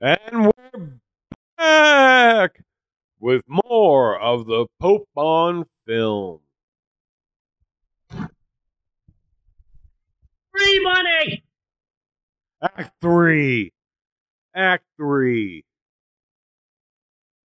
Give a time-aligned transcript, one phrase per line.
[0.00, 0.90] And we're
[1.56, 2.62] back
[3.18, 6.38] with more of the Pope on film.
[10.52, 11.42] Free money!
[12.62, 13.72] Act three.
[14.54, 15.64] Act three.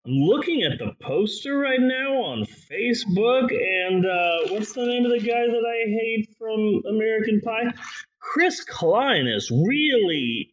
[0.08, 5.12] I'm looking at the poster right now on Facebook, and uh, what's the name of
[5.12, 7.74] the guy that I hate from American Pie?
[8.20, 10.52] Chris Klein is really,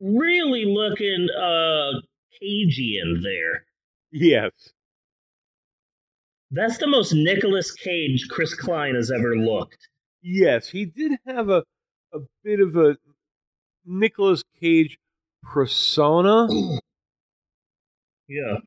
[0.00, 2.00] really looking uh,
[2.40, 3.64] cagey in there.
[4.12, 4.52] Yes.
[6.50, 9.88] That's the most Nicolas Cage Chris Klein has ever looked.
[10.22, 11.64] Yes, he did have a,
[12.12, 12.96] a bit of a
[13.84, 14.98] Nicolas Cage
[15.42, 16.48] persona.
[18.28, 18.58] Yeah.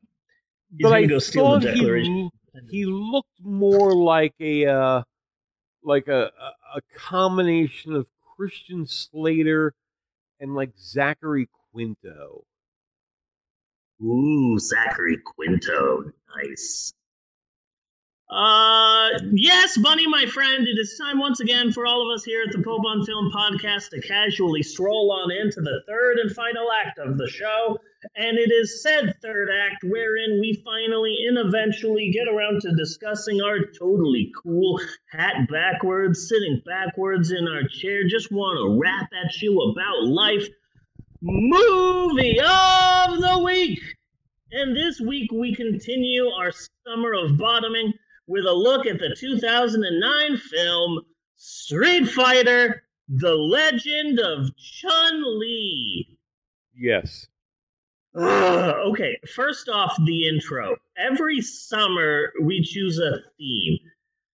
[0.70, 2.30] He's but I go thought he,
[2.70, 5.02] he looked more like a uh,
[5.82, 9.74] like a, a a combination of Christian Slater
[10.40, 12.44] and like Zachary Quinto.
[14.02, 16.12] Ooh, Zachary Quinto.
[16.36, 16.92] Nice.
[18.30, 22.44] Uh, yes, Bunny, my friend, it is time once again for all of us here
[22.46, 26.68] at the Pope on Film podcast to casually stroll on into the third and final
[26.70, 27.76] act of the show.
[28.14, 33.40] And it is said third act wherein we finally and eventually get around to discussing
[33.42, 39.42] our totally cool hat backwards, sitting backwards in our chair, just want to rap at
[39.42, 40.46] you about life
[41.20, 43.80] movie of the week.
[44.52, 46.52] And this week we continue our
[46.86, 47.92] summer of bottoming
[48.30, 51.00] with a look at the 2009 film
[51.34, 56.16] Street Fighter The Legend of Chun Li.
[56.76, 57.26] Yes.
[58.14, 60.76] Okay, first off, the intro.
[60.96, 63.78] Every summer we choose a theme.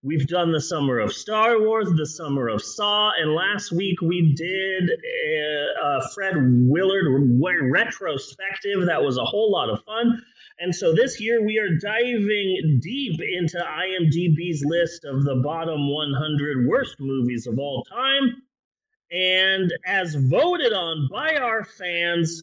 [0.02, 4.34] We've done the summer of Star Wars, the summer of Saw, and last week we
[4.34, 8.84] did a, a Fred Willard re- retrospective.
[8.86, 10.22] That was a whole lot of fun.
[10.58, 16.66] And so this year we are diving deep into IMDb's list of the bottom 100
[16.66, 18.42] worst movies of all time.
[19.10, 22.42] And as voted on by our fans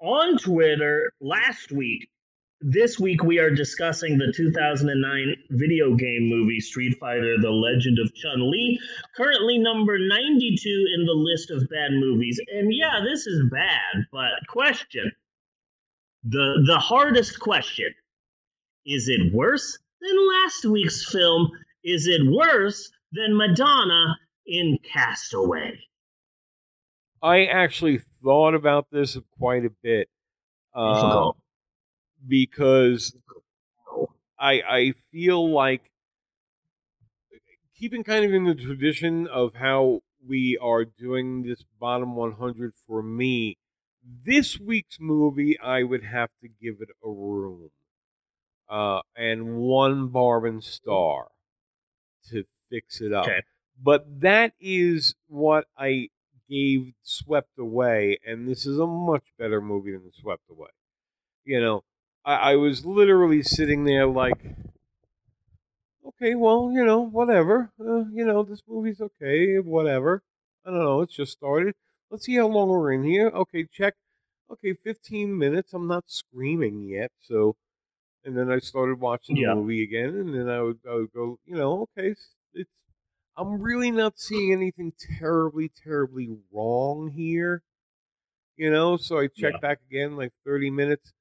[0.00, 2.08] on Twitter last week,
[2.60, 8.14] this week we are discussing the 2009 video game movie Street Fighter The Legend of
[8.14, 8.78] Chun Li,
[9.16, 12.38] currently number 92 in the list of bad movies.
[12.52, 15.10] And yeah, this is bad, but question.
[16.24, 17.94] The the hardest question.
[18.86, 21.50] Is it worse than last week's film?
[21.84, 24.16] Is it worse than Madonna
[24.46, 25.78] in Castaway?
[27.22, 30.08] I actually thought about this quite a bit.
[30.74, 31.32] Uh,
[32.26, 33.16] because
[34.38, 35.90] I I feel like
[37.76, 43.02] keeping kind of in the tradition of how we are doing this bottom 100 for
[43.02, 43.56] me.
[44.02, 47.70] This week's movie, I would have to give it a room,
[48.68, 51.28] uh, and one Barb and Star
[52.30, 53.26] to fix it up.
[53.26, 53.42] Okay.
[53.82, 56.08] But that is what I
[56.48, 60.70] gave Swept Away, and this is a much better movie than Swept Away.
[61.44, 61.84] You know,
[62.24, 64.56] I, I was literally sitting there like,
[66.06, 67.72] okay, well, you know, whatever.
[67.80, 70.22] Uh, you know, this movie's okay, whatever.
[70.64, 71.74] I don't know, it's just started.
[72.10, 73.28] Let's see how long we're in here.
[73.28, 73.94] Okay, check.
[74.50, 75.72] Okay, 15 minutes.
[75.72, 77.56] I'm not screaming yet, so.
[78.24, 79.54] And then I started watching the Yeah.
[79.54, 82.70] movie again, and then I would, I would go, you know, okay, it's, it's.
[83.36, 87.62] I'm really not seeing anything terribly, terribly wrong here.
[88.56, 89.60] You know, so I check Yeah.
[89.60, 91.12] back again, like 30 minutes.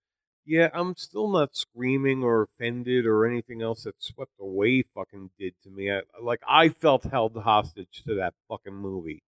[0.46, 5.56] Yeah, I'm still not screaming or offended or anything else that swept away fucking did
[5.64, 5.92] to me.
[5.92, 9.24] I, like I felt held hostage to that fucking movie.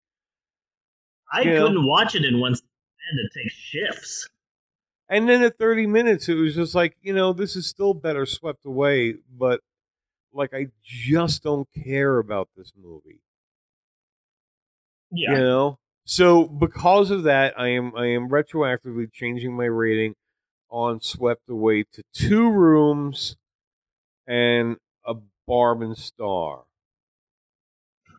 [1.32, 1.60] I Yeah.
[1.60, 2.54] couldn't watch it in one.
[2.54, 4.28] I had to take shifts.
[5.10, 8.26] And then at 30 minutes, it was just like, you know, this is still better
[8.26, 9.62] swept away, but
[10.34, 13.22] like I just don't care about this movie.
[15.12, 15.34] Yeah.
[15.34, 15.80] You know?
[16.06, 20.16] So because of that, I am I am retroactively changing my rating
[20.70, 23.36] on Swept Away to two rooms
[24.28, 25.16] and a
[25.48, 26.64] Barman star.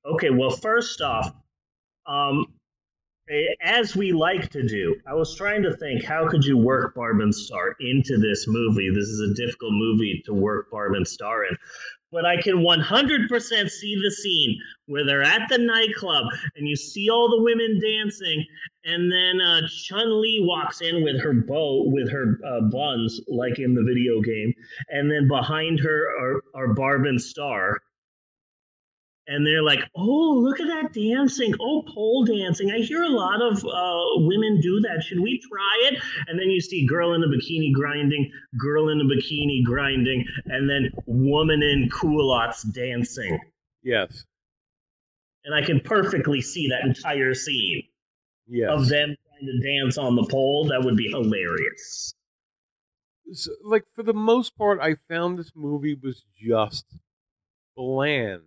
[0.04, 1.34] Okay, well, first off,
[2.06, 2.46] um,
[3.62, 7.20] as we like to do, I was trying to think how could you work Barb
[7.20, 8.90] and Star into this movie?
[8.90, 11.56] This is a difficult movie to work Barb and Star in.
[12.10, 16.26] But I can 100% see the scene where they're at the nightclub
[16.56, 18.44] and you see all the women dancing,
[18.84, 23.58] and then uh, Chun Li walks in with her bow, with her uh, buns, like
[23.58, 24.52] in the video game,
[24.90, 27.78] and then behind her are, are Barb and Star
[29.26, 31.54] and they're like, "Oh, look at that dancing!
[31.60, 32.70] Oh, pole dancing!
[32.70, 35.02] I hear a lot of uh, women do that.
[35.02, 39.00] Should we try it?" And then you see girl in a bikini grinding, girl in
[39.00, 43.38] a bikini grinding, and then woman in culottes dancing.
[43.82, 44.24] Yes.
[45.44, 47.82] And I can perfectly see that entire scene
[48.48, 48.70] Yes.
[48.70, 50.66] of them trying to dance on the pole.
[50.68, 52.14] That would be hilarious.
[53.32, 56.84] So, like for the most part, I found this movie was just
[57.76, 58.42] bland.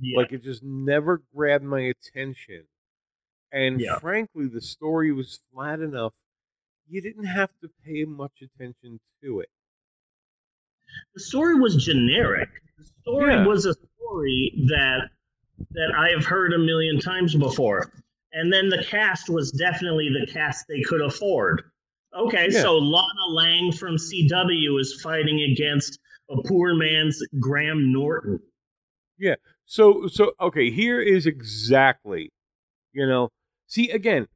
[0.00, 0.18] Yeah.
[0.18, 2.64] Like it just never grabbed my attention.
[3.52, 3.98] And Yeah.
[3.98, 6.14] frankly, the story was flat enough.
[6.86, 9.48] You didn't have to pay much attention to it.
[11.14, 12.48] the story was generic.
[12.78, 13.46] The story Yeah.
[13.46, 15.10] was a story that
[15.72, 17.92] that I have heard a million times before.
[18.32, 21.62] And then the cast was definitely the cast they could afford.
[22.14, 22.62] Okay, Yeah.
[22.62, 25.98] so Lana Lang from CW is fighting against
[26.30, 28.40] a poor man's Graham Norton.
[29.68, 32.32] So, so okay, here is exactly,
[32.92, 33.28] you know,
[33.66, 34.28] see again,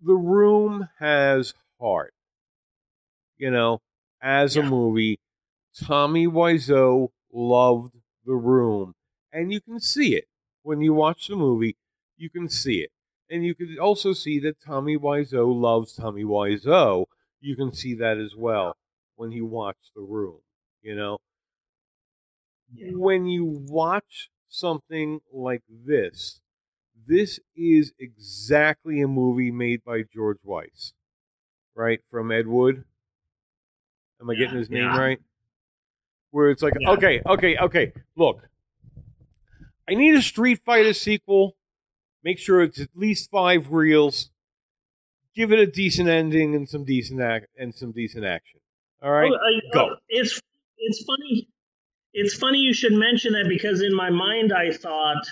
[0.00, 2.14] the room has heart.
[3.38, 3.80] You know,
[4.22, 5.20] as a movie,
[5.74, 7.94] Tommy Wiseau loved
[8.24, 8.94] the room,
[9.32, 10.26] and you can see it
[10.62, 11.76] when you watch the movie.
[12.16, 12.90] You can see it,
[13.30, 17.06] and you can also see that Tommy Wiseau loves Tommy Wiseau.
[17.40, 18.76] You can see that as well
[19.16, 20.40] when you watch the room.
[20.82, 21.18] You know,
[22.74, 26.40] when you watch something like this,
[27.06, 30.92] this is exactly a movie made by George Weiss,
[31.74, 32.00] right?
[32.10, 32.84] From Ed Wood.
[34.20, 34.98] Am I Yeah, getting his name yeah.
[34.98, 35.20] right?
[36.30, 36.90] Where it's like, Yeah.
[36.90, 38.48] okay, okay, okay, look,
[39.88, 41.56] I need a Street Fighter sequel.
[42.22, 44.30] Make sure it's at least five reels.
[45.34, 48.60] Give it a decent ending and some decent act and some decent action.
[49.02, 49.90] All right, Oh, uh, I- go.
[49.92, 50.40] oh, it's
[50.78, 51.48] it's funny.
[52.18, 55.22] It's funny you should mention that because in my mind I thought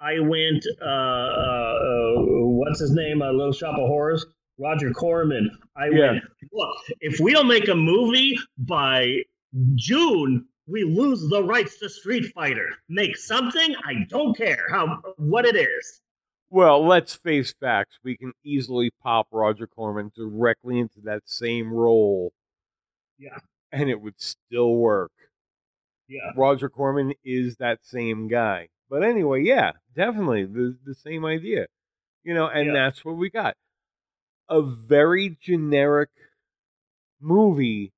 [0.00, 0.64] I went.
[0.80, 2.14] Uh, uh, uh,
[2.58, 3.20] what's his name?
[3.20, 4.24] A Little Shop of Horrors.
[4.58, 5.50] Roger Corman.
[5.76, 6.12] I Yeah.
[6.12, 6.24] went.
[6.52, 9.22] Look, if we don't make a movie by
[9.74, 12.68] June, we lose the rights to Street Fighter.
[12.88, 13.74] Make something.
[13.84, 16.00] I don't care how what it is.
[16.48, 17.98] Well, let's face facts.
[18.02, 22.32] We can easily pop Roger Corman directly into that same role.
[23.18, 23.38] Yeah.
[23.72, 25.10] And it would still work.
[26.08, 26.32] Yeah.
[26.36, 28.68] Roger Corman is that same guy.
[28.90, 31.66] But anyway, yeah, definitely the, the same idea.
[32.22, 32.72] You know, and Yeah.
[32.72, 33.56] that's what we got.
[34.48, 36.10] A very generic
[37.20, 37.92] movie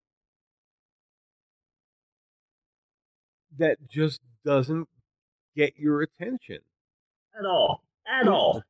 [3.56, 4.88] that just doesn't
[5.54, 6.58] get your attention.
[7.38, 7.82] At all.
[8.06, 8.32] At mm.
[8.32, 8.62] all.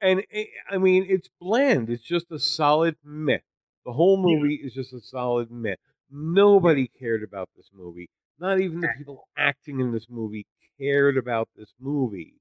[0.00, 1.88] and it, I mean, it's bland.
[1.90, 3.42] It's just a solid myth.
[3.84, 4.36] The whole Yeah.
[4.36, 5.78] movie is just a solid myth.
[6.10, 8.10] Nobody cared about this movie.
[8.42, 12.34] Not even the people acting in this movie cared about this movie.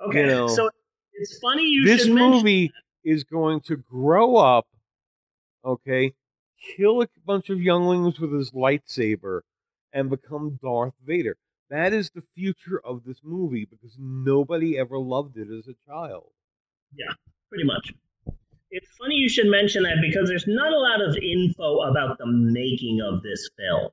[0.00, 0.20] Okay.
[0.20, 0.70] You know, so
[1.14, 2.30] it's funny you this should mention.
[2.30, 2.72] movie
[3.02, 4.68] is going to grow up,
[5.64, 6.14] okay,
[6.76, 9.40] kill a bunch of younglings with his lightsaber,
[9.92, 11.36] and become Darth Vader.
[11.68, 16.30] That is the future of this movie because nobody ever loved it as a child.
[16.94, 17.12] Yeah,
[17.48, 17.92] pretty much.
[18.70, 22.26] It's funny you should mention that because there's not a lot of info about the
[22.26, 23.90] making of this film.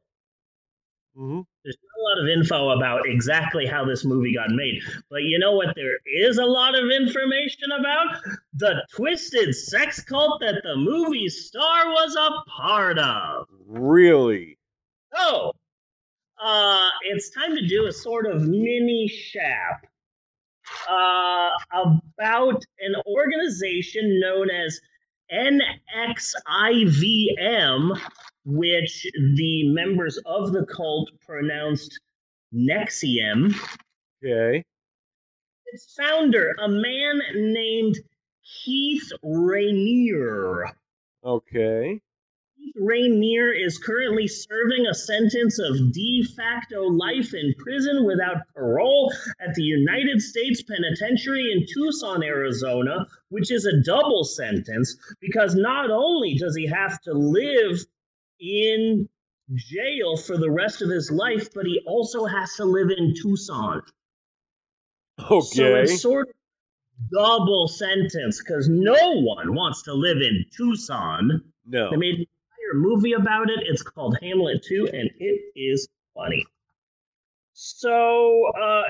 [1.16, 4.82] Hmm There's not a lot of info about exactly how this movie got made.
[5.10, 8.22] But you know what there is a lot of information about?
[8.54, 13.48] The twisted sex cult that the movie star was a part of.
[13.68, 14.58] Really?
[15.16, 15.51] Oh.
[16.42, 19.86] uh, it's time to do a sort of mini shap
[20.89, 24.80] uh, about an organization known as
[25.34, 25.62] NXIVM,
[28.46, 29.05] which
[29.36, 32.00] the members of the cult pronounced
[32.53, 33.53] Nexium.
[34.24, 34.63] Okay.
[35.67, 38.00] Its founder, a man named
[38.43, 40.72] Keith Raniere.
[41.24, 42.01] Okay.
[42.58, 49.13] Keith Raniere is currently serving a sentence of de facto life in prison without parole
[49.39, 55.91] at the United States Penitentiary in Tucson, Arizona, which is a double sentence because not
[55.91, 57.86] only does he have to live
[58.39, 59.08] in
[59.55, 63.81] jail for the rest of his life, but he also has to live in Tucson.
[65.29, 65.41] Okay.
[65.41, 66.36] So it's sort of
[67.12, 71.43] double sentence because no one wants to live in Tucson.
[71.65, 71.89] No.
[71.89, 73.60] They made an entire movie about it.
[73.63, 76.46] It's called Hamlet 2, and it is funny.
[77.53, 78.84] So, uh,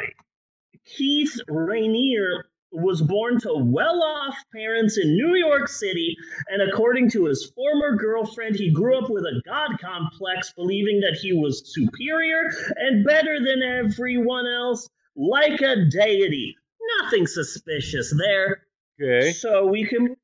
[0.86, 6.16] Keith Raniere was born to well off parents in New York City,
[6.50, 11.18] and according to his former girlfriend, he grew up with a God complex, believing that
[11.20, 16.56] he was superior and better than everyone else, like a deity.
[17.02, 18.64] Nothing suspicious there.
[19.02, 19.32] Okay.
[19.32, 20.16] So we can.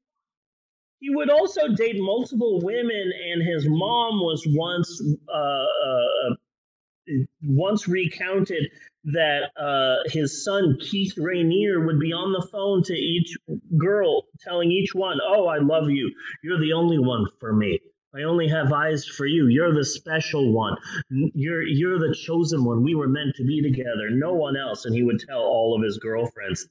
[1.00, 6.36] He would also date multiple women, and his mom was once uh, uh,
[7.44, 8.70] once recounted
[9.06, 13.38] that uh, his son Keith Raniere would be on the phone to each
[13.78, 16.12] girl, telling each one, "Oh, I love you.
[16.44, 17.80] You're the only one for me.
[18.16, 19.48] I only have eyes for you.
[19.48, 20.76] You're the special one.
[21.10, 22.84] You're you're the chosen one.
[22.84, 24.10] We were meant to be together.
[24.10, 26.68] No one else." And he would tell all of his girlfriends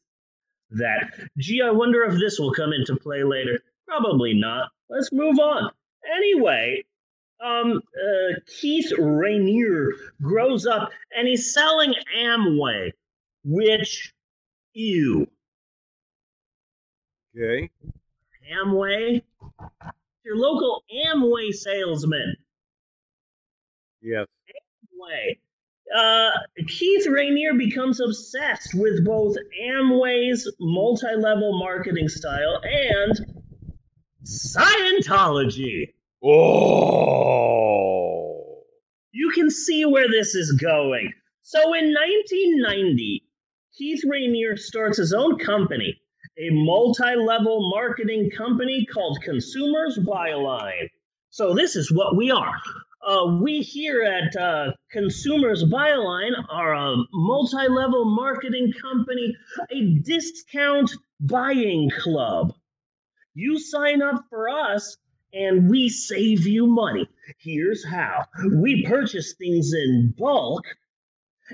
[0.70, 1.12] that.
[1.38, 3.60] Gee, I wonder if this will come into play later.
[3.86, 4.70] Probably not.
[4.90, 5.70] Let's move on.
[6.16, 6.84] Anyway,
[7.42, 9.90] um, uh, Keith Raniere
[10.22, 12.90] grows up and he's selling Amway,
[13.44, 14.12] which,
[14.72, 15.26] ew.
[17.36, 17.70] Okay.
[18.52, 19.22] Amway?
[20.24, 22.36] Your local Amway salesman.
[24.00, 24.26] Yes.
[24.48, 25.38] Amway.
[25.94, 26.30] Uh,
[26.66, 33.44] Keith Raniere becomes obsessed with both Amway's multi level marketing style and
[34.24, 35.92] Scientology.
[36.26, 38.14] Oh.
[39.12, 41.12] You can see where this is going.
[41.42, 43.22] So in 1990,
[43.76, 46.00] Keith Raniere starts his own company,
[46.38, 50.88] a multi level marketing company called Consumers Buyline.
[51.28, 52.54] So this is what we are.
[53.06, 59.36] Uh, we here at uh, Consumers Buyline are a multi level marketing company,
[59.70, 60.90] a discount
[61.20, 62.54] buying club.
[63.34, 64.96] You sign up for us
[65.34, 67.08] and we save you money.
[67.38, 70.64] Here's how we purchase things in bulk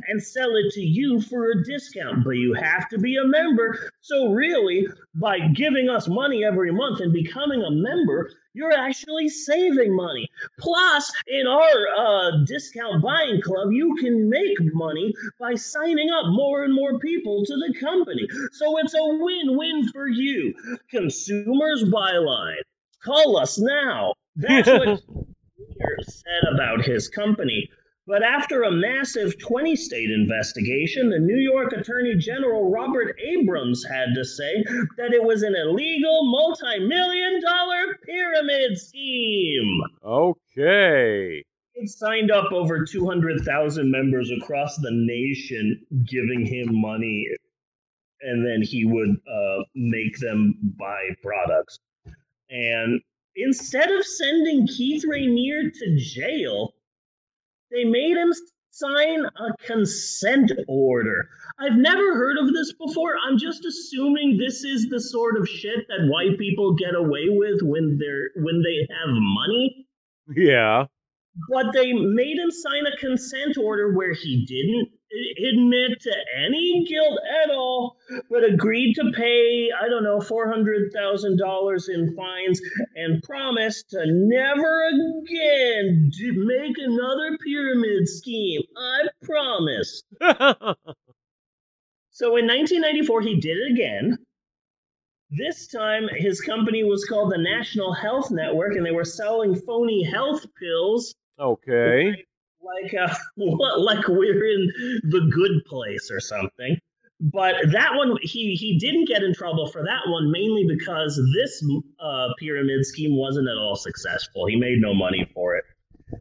[0.07, 3.91] and sell it to you for a discount, but you have to be a member.
[4.01, 9.95] So, really, by giving us money every month and becoming a member, you're actually saving
[9.95, 10.29] money.
[10.59, 16.65] Plus, in our uh, discount buying club, you can make money by signing up more
[16.65, 18.29] and more people to the company.
[18.53, 20.55] So, it's a win win for you.
[20.91, 22.63] Consumers Buyline.
[23.05, 24.15] Call us now.
[24.37, 25.01] That's what
[26.03, 27.69] said about his company.
[28.07, 34.15] But after a massive 20 state investigation, the New York Attorney General Robert Abrams had
[34.17, 34.65] to say
[34.97, 39.81] that it was an illegal multi million dollar pyramid scheme.
[40.05, 41.45] Okay.
[41.75, 47.27] It signed up over 200,000 members across the nation giving him money,
[48.23, 51.79] and then he would uh, make them buy products.
[52.51, 53.01] And
[53.37, 56.75] instead of sending Keith Raniere to jail,
[57.71, 58.33] they made him
[58.71, 61.29] sign a consent order.
[61.59, 63.15] I've never heard of this before.
[63.27, 67.61] I'm just assuming this is the sort of shit that white people get away with
[67.63, 69.87] when they're when they have money.
[70.35, 70.87] Yeah.
[71.49, 74.89] But they made him sign a consent order where he didn't
[75.49, 76.15] admit to
[76.45, 77.97] any guilt at all,
[78.29, 82.61] but agreed to pay, I don't know, $400,000 in fines
[82.97, 88.63] and promised to never again make another pyramid scheme.
[88.77, 90.03] I promise.
[92.11, 94.19] so in 1994, he did it again.
[95.31, 100.03] This time, his company was called the National Health Network, and they were selling phony
[100.03, 101.15] health pills.
[101.39, 102.25] Okay
[102.63, 104.71] like uh, like we're in
[105.05, 106.79] the good place or something.
[107.21, 111.63] But that one, he he didn't get in trouble for that one mainly because this
[112.01, 114.47] uh, pyramid scheme wasn't at all successful.
[114.47, 115.65] He made no money for it.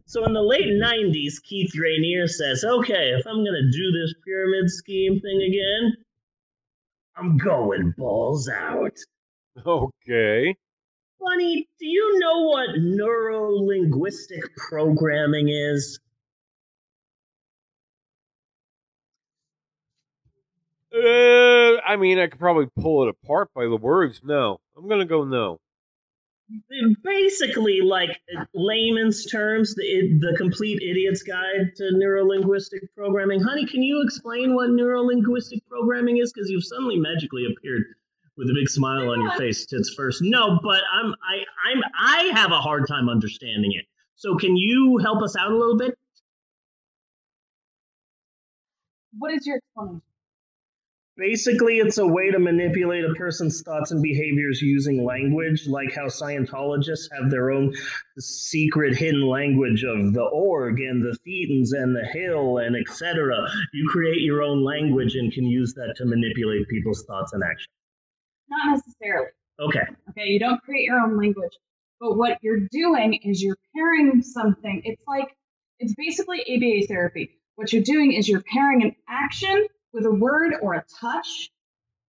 [0.06, 4.70] So in the late '90s, Keith Raniere says, "Okay, if I'm gonna do this pyramid
[4.70, 5.94] scheme thing again,
[7.16, 8.98] I'm going balls out."
[9.66, 10.54] Okay.
[11.22, 16.00] Bunny, do you know what neuro linguistic programming is?
[20.94, 24.22] Uh, I mean, I could probably pull it apart by the words.
[24.24, 25.60] No, I'm gonna go no.
[27.04, 28.20] Basically, like
[28.56, 33.40] layman's terms, the the complete idiot's guide to neurolinguistic programming.
[33.40, 36.34] Honey, can you explain what neurolinguistic programming is?
[36.34, 37.84] Because you've suddenly magically appeared
[38.36, 39.68] with a big smile on your face.
[39.68, 40.24] Tits first.
[40.24, 43.86] No, but I'm I I'm I have a hard time understanding it.
[44.16, 45.94] So can you help us out a little bit?
[49.20, 50.02] What is your explanation?
[51.20, 56.06] Basically, it's a way to manipulate a person's thoughts and behaviors using language, like how
[56.06, 57.74] Scientologists have their own
[58.18, 63.36] secret hidden language of the org and the thetans and the hill and etc.
[63.74, 67.68] You create your own language and can use that to manipulate people's thoughts and actions.
[68.50, 69.28] Not necessarily.
[69.60, 69.84] Okay.
[70.12, 71.52] Okay, you don't create your own language.
[72.00, 74.84] But what you're doing is you're pairing something.
[74.86, 75.36] It's like
[75.80, 77.42] it's basically ABA therapy.
[77.56, 81.50] What you're doing is you're pairing an action with a word or a touch,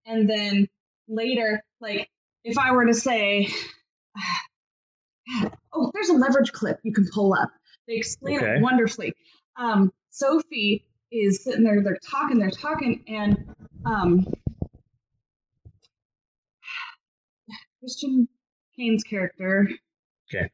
[0.07, 0.69] and then
[1.09, 2.09] later, like
[2.45, 3.49] if I were to say,
[5.73, 7.51] "Oh, there's a leverage clip you can pull up,"
[7.87, 8.57] they explain Okay.
[8.57, 9.13] it wonderfully.
[9.57, 11.83] Um, Sophie is sitting there.
[11.83, 12.39] They're talking.
[12.39, 14.27] They're talking, and um,
[17.81, 18.29] Christian
[18.77, 19.69] Kane's character.
[20.33, 20.49] Okay.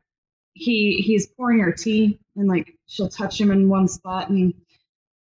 [0.54, 4.54] He he's pouring her tea and like she'll touch him in one spot and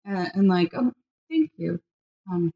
[0.10, 0.91] uh, and like oh
[1.29, 1.79] thank you
[2.30, 2.51] um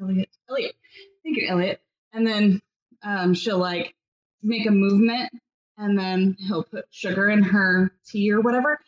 [0.00, 0.28] Elliot?
[0.50, 0.74] Elliot.
[1.22, 1.80] Thank you Elliot.
[2.12, 2.60] And then
[3.02, 3.94] um she'll like
[4.42, 5.30] make a movement
[5.78, 8.78] and then he'll put sugar in her tea or whatever.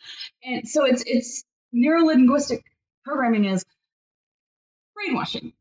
[0.45, 1.45] And so it's it's
[1.75, 2.63] neurolinguistic
[3.05, 3.65] programming is
[4.95, 5.53] brainwashing.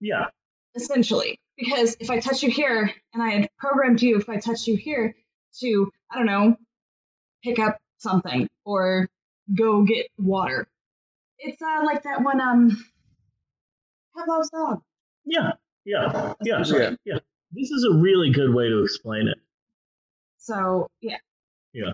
[0.00, 0.26] Yeah.
[0.74, 1.38] essentially.
[1.56, 4.74] Because if i touch you here and i had programmed you if i touch you
[4.76, 5.14] here
[5.60, 6.56] to i don't know
[7.44, 9.08] pick up something or
[9.54, 10.66] go get water
[11.38, 12.84] it's uh, like that one um
[14.16, 14.82] Pavlov's dog
[15.24, 15.52] Yeah.
[15.84, 16.34] Yeah.
[16.42, 16.60] Yeah.
[16.60, 16.96] essentially.
[17.04, 17.18] Yeah.
[17.52, 19.38] This is a really good way to explain it.
[20.38, 21.16] so yeah
[21.72, 21.92] Yeah.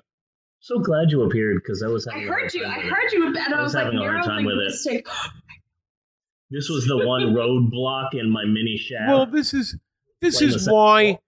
[0.61, 2.77] So glad you appeared because I was i having a hard heard you time i
[2.79, 2.91] with it.
[2.91, 5.05] heard you and I i was was like having a hard time with it.
[6.51, 9.09] This was the one roadblock in my mini shaft.
[9.09, 9.77] Well, this is
[10.21, 11.19] this is why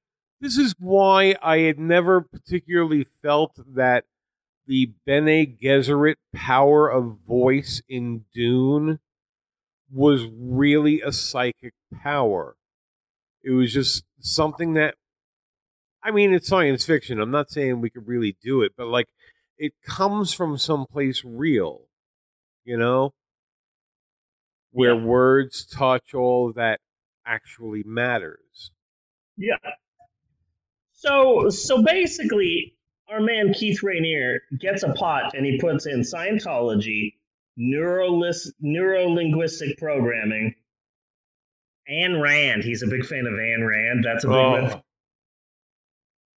[0.40, 4.04] this is why I had never particularly felt that
[4.66, 8.99] the Bene Gesserit power of voice in Dune
[9.92, 12.56] was really a psychic power.
[13.42, 14.94] It was just something that
[16.02, 17.20] I mean, it's science fiction.
[17.20, 19.09] I'm not saying we could really do it, but like
[19.59, 21.88] it comes from someplace real,
[22.64, 23.12] you know,
[24.73, 25.04] where Yeah.
[25.04, 26.80] words, touch, all that
[27.26, 28.70] actually matters.
[29.37, 29.56] Yeah.
[30.92, 32.76] So so basically,
[33.09, 37.14] our man Keith Raniere gets a pot and he puts in Scientology,
[37.59, 40.54] neurolis- neurolinguistic programming,
[41.90, 42.62] Ayn Rand.
[42.64, 44.04] He's a big fan of Ayn Rand.
[44.04, 44.64] That's a big one.
[44.73, 44.83] Oh,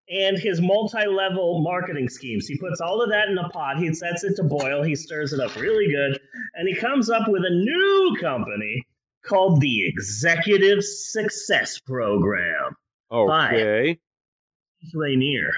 [0.09, 2.47] And his multi-level marketing schemes.
[2.47, 3.77] He puts all of that in a pot.
[3.77, 4.83] He sets it to boil.
[4.83, 6.19] He stirs it up really good,
[6.55, 8.83] and he comes up with a new company
[9.23, 12.75] called the Executive Success Program.
[13.11, 13.99] okay.
[14.93, 15.51] Raniere.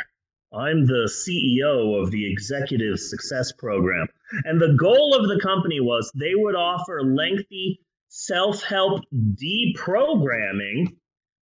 [0.53, 4.07] I'm the CEO of the Executive Success Program.
[4.45, 10.95] And the goal of the company was they would offer lengthy self help deprogramming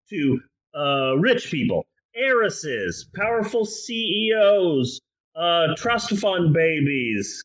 [0.09, 0.39] to
[0.75, 4.99] uh, rich people, heiresses, powerful CEOs,
[5.35, 7.43] uh, trust fund babies,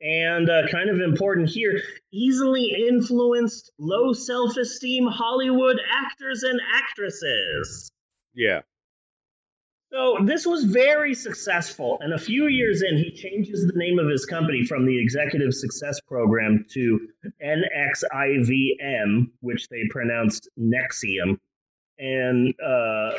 [0.00, 1.80] and uh, kind of important here
[2.12, 7.90] easily influenced, low self esteem Hollywood actors and actresses.
[8.34, 8.60] Yeah.
[9.92, 14.08] So this was very successful, and a few years in, he changes the name of
[14.08, 17.08] his company from the Executive Success Program to
[17.42, 21.38] NXIVM, which they pronounced Nexium.
[21.98, 23.12] And uh,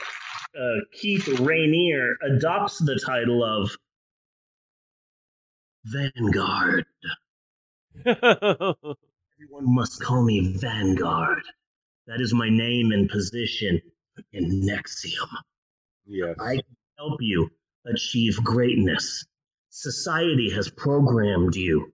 [0.59, 3.71] uh, Keith Raniere adopts the title of
[5.85, 6.85] Vanguard.
[8.05, 8.75] Everyone
[9.73, 11.43] must call me Vanguard.
[12.07, 13.81] That is my name and position
[14.33, 15.27] in Nexium.
[16.07, 16.35] Yes.
[16.39, 17.49] I can help you
[17.85, 19.25] achieve greatness.
[19.69, 21.93] Society has programmed you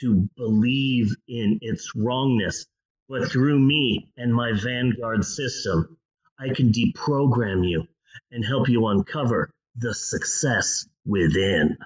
[0.00, 2.66] to believe in its wrongness,
[3.08, 5.96] but through me and my Vanguard system,
[6.38, 7.86] I can deprogram you
[8.32, 11.76] and help you uncover the success within.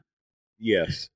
[0.59, 1.09] yes.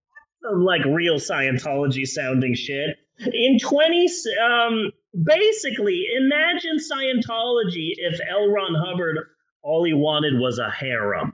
[0.43, 2.97] Some like real Scientology sounding shit.
[3.21, 4.09] In 20,
[4.45, 4.91] um,
[5.25, 8.49] basically, imagine Scientology if L.
[8.49, 9.19] Ron Hubbard
[9.63, 11.33] all he wanted was a harem.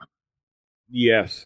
[0.89, 1.45] Yes.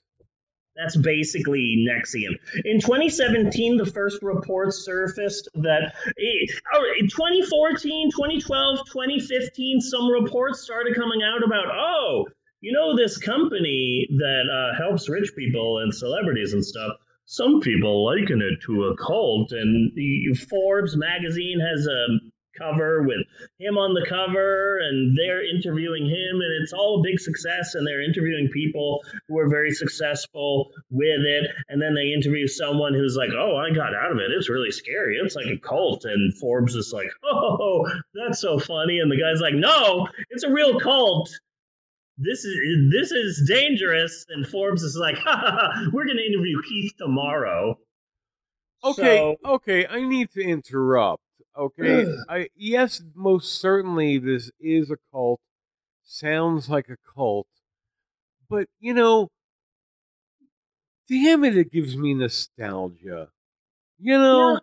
[0.76, 2.34] That's basically Nexium.
[2.66, 10.62] In 2017, the first reports surfaced that eh, oh, in 2014, 2012, 2015, some reports
[10.62, 12.26] started coming out about, oh,
[12.62, 16.94] you know, this company that uh, helps rich people and celebrities and stuff.
[17.26, 22.20] Some people liken it to a cult, and the Forbes magazine has a
[22.58, 23.20] cover with
[23.60, 27.76] him on the cover, and they're interviewing him, and it's all a big success.
[27.76, 32.94] And they're interviewing people who are very successful with it, and then they interview someone
[32.94, 34.32] who's like, "Oh, I got out of it.
[34.32, 35.18] It's really scary.
[35.18, 39.42] It's like a cult." And Forbes is like, "Oh, that's so funny," and the guy's
[39.42, 41.30] like, "No, it's a real cult."
[42.20, 46.26] This is this is dangerous, and Forbes is like, ha, ha, ha, "We're going to
[46.26, 47.80] interview Keith tomorrow."
[48.84, 49.18] Okay.
[49.18, 49.88] So- okay.
[49.88, 51.23] I need to interrupt.
[51.58, 55.40] Okay, I yes, most certainly this is a cult.
[56.04, 57.48] Sounds like a cult,
[58.50, 59.30] but you know,
[61.10, 63.30] damn it, it gives me nostalgia.
[64.00, 64.60] You know,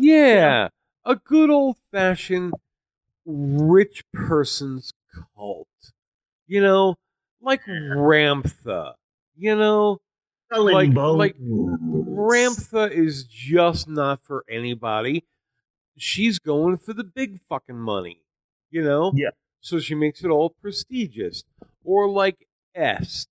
[0.00, 0.68] yeah,
[1.04, 2.54] a good old fashioned
[3.26, 4.92] rich person's
[5.36, 5.68] cult.
[6.46, 6.96] You know,
[7.40, 8.94] like Ramtha.
[9.36, 9.98] You know,
[10.74, 11.36] like- like
[12.16, 15.24] Ramtha is just not for anybody.
[16.00, 18.22] She's going for the big fucking money,
[18.70, 19.12] you know?
[19.14, 19.30] Yeah.
[19.60, 21.44] So she makes it all prestigious.
[21.84, 23.28] Or like Est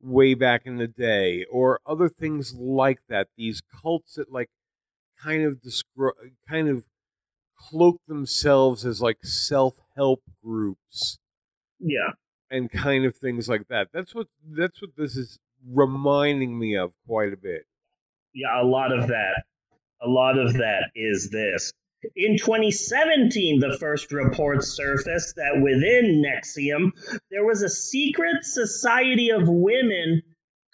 [0.00, 3.28] way back in the day, or other things like that.
[3.36, 4.50] These cults that like
[5.20, 6.84] kind of descri- kind of
[7.56, 11.18] cloak themselves as like self-help groups
[11.80, 12.10] yeah.
[12.50, 13.88] and kind of things like that.
[13.92, 17.66] That's what that's what this is reminding me of quite a bit.
[18.32, 19.44] Yeah, a lot of that.
[20.02, 21.72] A lot of that is this.
[22.16, 26.90] In 2017, the first report surfaced that within Nexium,
[27.30, 30.20] there was a secret society of women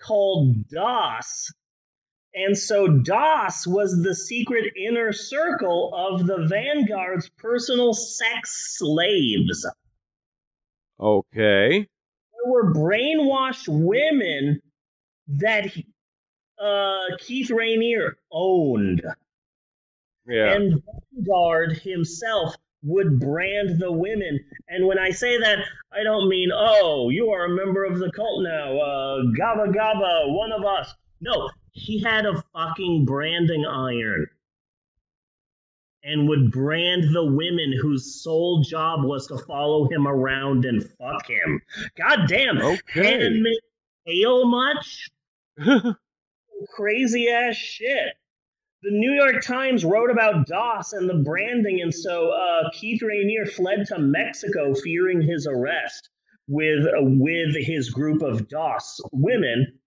[0.00, 1.52] called DOS.
[2.34, 9.66] And so DOS was the secret inner circle of the Vanguard's personal sex slaves.
[10.98, 11.80] Okay.
[11.80, 14.60] There were brainwashed women
[15.26, 15.70] that
[16.60, 19.02] uh, Keith Raniere owned.
[20.26, 20.52] Yeah.
[20.52, 20.82] And
[21.14, 24.38] Vanguard himself would brand the women.
[24.68, 25.58] And when I say that,
[25.92, 30.24] I don't mean, oh, you are a member of the cult now, uh, Gaba Gaba,
[30.26, 30.94] one of us.
[31.20, 34.26] No, he had a fucking branding iron
[36.04, 41.28] and would brand the women whose sole job was to follow him around and fuck
[41.28, 41.60] him.
[41.96, 42.58] God damn.
[42.58, 43.22] okay.
[43.22, 43.60] Handmaid's
[44.06, 45.10] Tale much?
[46.74, 48.14] crazy ass shit.
[48.82, 53.50] The New York Times wrote about DOS and the branding, and so uh, Keith Raniere
[53.50, 56.10] fled to Mexico, fearing his arrest
[56.46, 59.78] with uh, with his group of DOS women.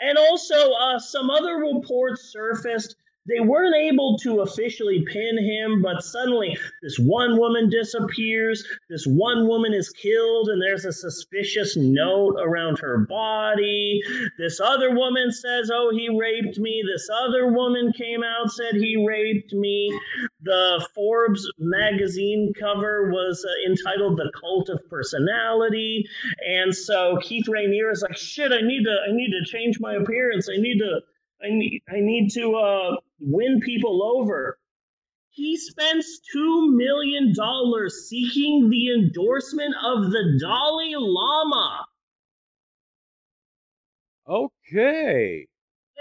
[0.00, 2.96] And also, uh, some other reports surfaced.
[3.28, 8.66] They weren't able to officially pin him, but suddenly this one woman disappears.
[8.90, 14.02] This one woman is killed, and there's a suspicious note around her body.
[14.38, 16.82] This other woman says, Oh, he raped me.
[16.92, 19.96] This other woman came out, said he raped me.
[20.42, 26.04] The Forbes magazine cover was uh, entitled The Cult of Personality.
[26.44, 29.94] And so Keith Raniere is like, shit, I need to I need to change my
[29.94, 30.48] appearance.
[30.48, 31.00] I need to
[31.44, 34.58] I need I need to uh, win people over.
[35.30, 41.86] He spends two million dollars seeking the endorsement of the Dalai Lama.
[44.28, 45.46] okay.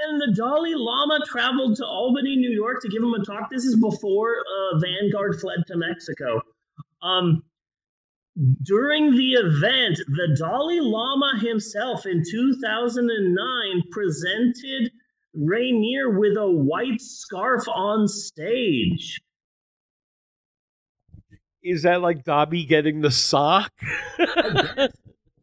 [0.03, 3.49] And the Dalai Lama traveled to Albany, New York to give him a talk.
[3.51, 6.41] This is before uh, Vanguard fled to Mexico.
[7.03, 7.43] Um,
[8.63, 14.91] during the event, the Dalai Lama himself in 2009 presented
[15.37, 19.21] Raniere with a white scarf on stage.
[21.63, 23.71] Is that like Dobby getting the sock?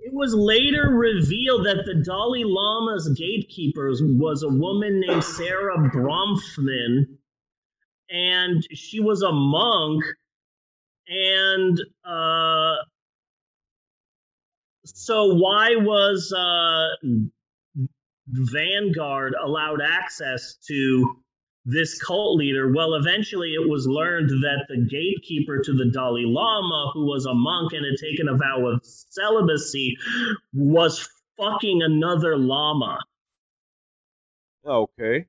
[0.09, 7.05] It was later revealed that the Dalai Lama's gatekeepers was a woman named Sarah Bronfman,
[8.09, 10.03] and she was a monk.
[11.09, 12.77] And uh,
[14.87, 16.89] so, why was uh,
[18.31, 21.17] Vanguard allowed access to
[21.65, 22.73] this cult leader?
[22.73, 27.35] Well, eventually it was learned that the gatekeeper to the Dalai Lama, who was a
[27.35, 29.97] monk and had taken a vow of celibacy,
[30.53, 32.99] was fucking another Lama.
[34.67, 35.27] okay.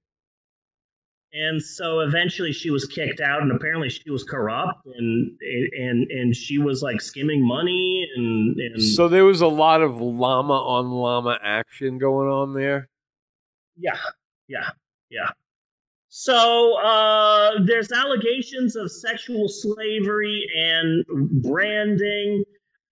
[1.32, 6.36] And so eventually she was kicked out, and apparently she was corrupt, and and and
[6.36, 10.90] she was like skimming money, and and So there was a lot of llama on
[10.90, 12.90] llama action going on there.
[13.78, 13.98] Yeah,
[14.48, 14.70] yeah,
[15.12, 15.30] yeah.
[16.10, 21.06] So uh, there's allegations of sexual slavery and
[21.44, 22.44] branding,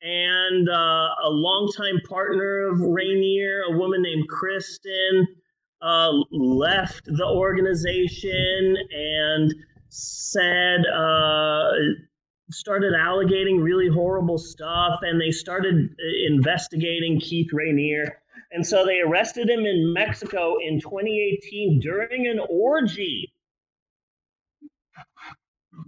[0.04, 5.28] and uh, a longtime partner of Raniere, a woman named Kristen,
[5.82, 9.54] uh, left the organization and
[9.90, 11.72] said uh,
[12.52, 18.10] started allegating really horrible stuff, and they started uh, investigating Keith Raniere.
[18.52, 23.34] And so they arrested him in Mexico in 2018 during an orgy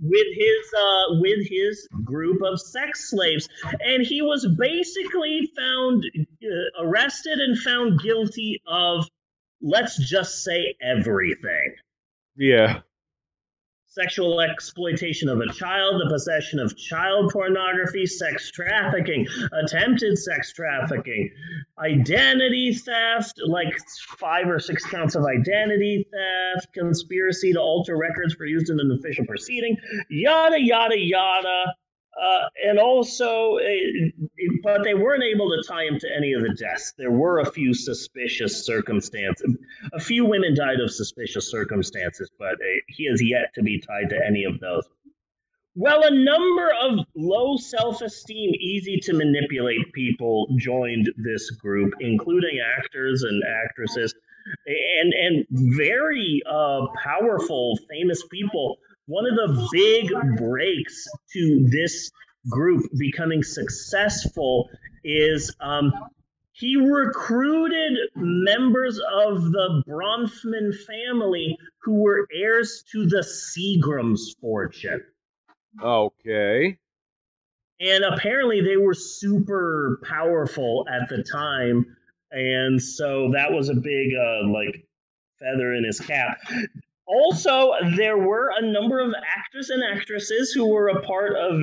[0.02, 3.48] with his uh, with his group of sex slaves,
[3.80, 6.04] and he was basically found
[6.44, 9.08] uh, arrested and found guilty of
[9.62, 11.76] let's just say everything.
[12.36, 12.82] Yeah.
[13.92, 21.30] sexual exploitation of a child, the possession of child pornography, sex trafficking, attempted sex trafficking,
[21.80, 23.76] identity theft, like
[24.18, 28.92] five or six counts of identity theft, conspiracy to alter records for use in an
[28.98, 29.76] official proceeding,
[30.10, 31.74] yada, yada, yada.
[32.18, 33.62] Uh, and also, uh,
[34.64, 36.94] but they weren't able to tie him to any of the deaths.
[36.98, 39.56] There were a few suspicious circumstances.
[39.94, 44.10] A few women died of suspicious circumstances, but uh, he has yet to be tied
[44.10, 44.84] to any of those.
[45.76, 52.60] Well, a number of low self esteem, easy to manipulate people joined this group, including
[52.78, 54.14] actors and actresses
[54.66, 58.78] and, and very uh, powerful, famous people
[59.10, 62.12] one of the big breaks to this
[62.48, 64.70] group becoming successful
[65.04, 65.92] is um,
[66.52, 75.04] he recruited members of the Bronfman family who were heirs to the Seagram's fortune.
[75.82, 76.78] Okay.
[77.80, 81.84] And apparently they were super powerful at the time.
[82.30, 84.86] And so that was a big, uh, like,
[85.40, 86.38] feather in his cap.
[87.10, 91.54] Also, there were a number of actors and actresses who were a part of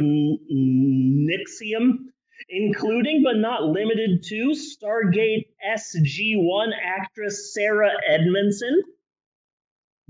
[0.51, 2.09] Nexium,
[2.49, 8.83] including but not limited to Stargate SG 1 actress Sarah Edmondson,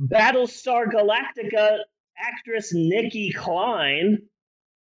[0.01, 1.81] Battlestar Galactica
[2.19, 4.23] actress Nicki Clyne,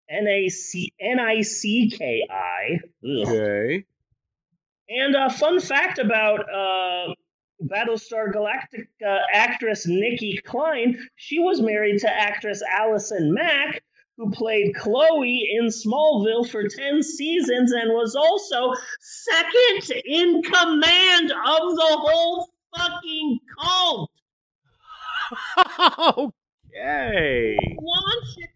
[0.07, 2.79] N-A-C- N-I-C-K-I.
[3.03, 3.85] Okay.
[4.89, 7.15] And a fun fact about uh,
[7.67, 10.97] Battlestar Galactica uh, actress Nicki Clyne.
[11.15, 13.81] she was married to actress Allison Mack,
[14.17, 21.75] who played Chloe in Smallville for 10 seasons and was also second in command of
[21.75, 24.11] the whole fucking cult.
[26.75, 27.57] okay.
[27.59, 28.52] Chick from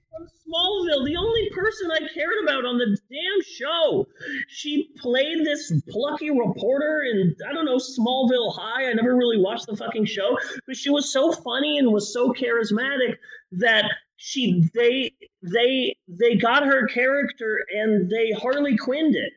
[0.47, 4.07] Smallville, the only person I cared about on the damn show.
[4.47, 8.89] She played this plucky reporter in, I don't know, Smallville High.
[8.89, 12.31] I never really watched the fucking show, but she was so funny and was so
[12.31, 13.17] charismatic
[13.51, 13.86] that
[14.17, 19.33] she they they they got her character and they Harley Quinned it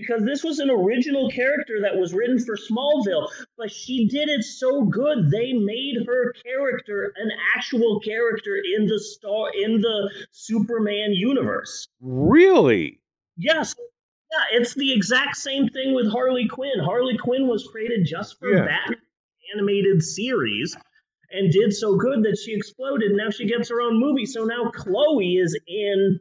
[0.00, 4.42] because this was an original character that was written for Smallville, but she did it
[4.44, 11.12] so good they made her character an actual character in the star in the Superman
[11.12, 11.88] universe.
[12.00, 13.00] Really?
[13.36, 13.74] Yes.
[14.32, 16.78] Yeah, it's the exact same thing with Harley Quinn.
[16.82, 18.64] Harley Quinn was created just for Yeah.
[18.64, 19.00] Batman
[19.54, 20.76] animated series
[21.32, 23.12] and did so good that she exploded.
[23.12, 24.26] Now she gets her own movie.
[24.26, 26.20] So now Chloe is in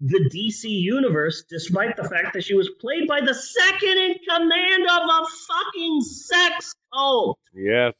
[0.00, 4.84] the DC universe, despite the fact that she was played by the second in command
[4.84, 7.38] of a fucking sex cult.
[7.54, 7.94] Yes.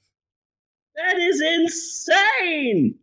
[0.96, 2.98] That is insane.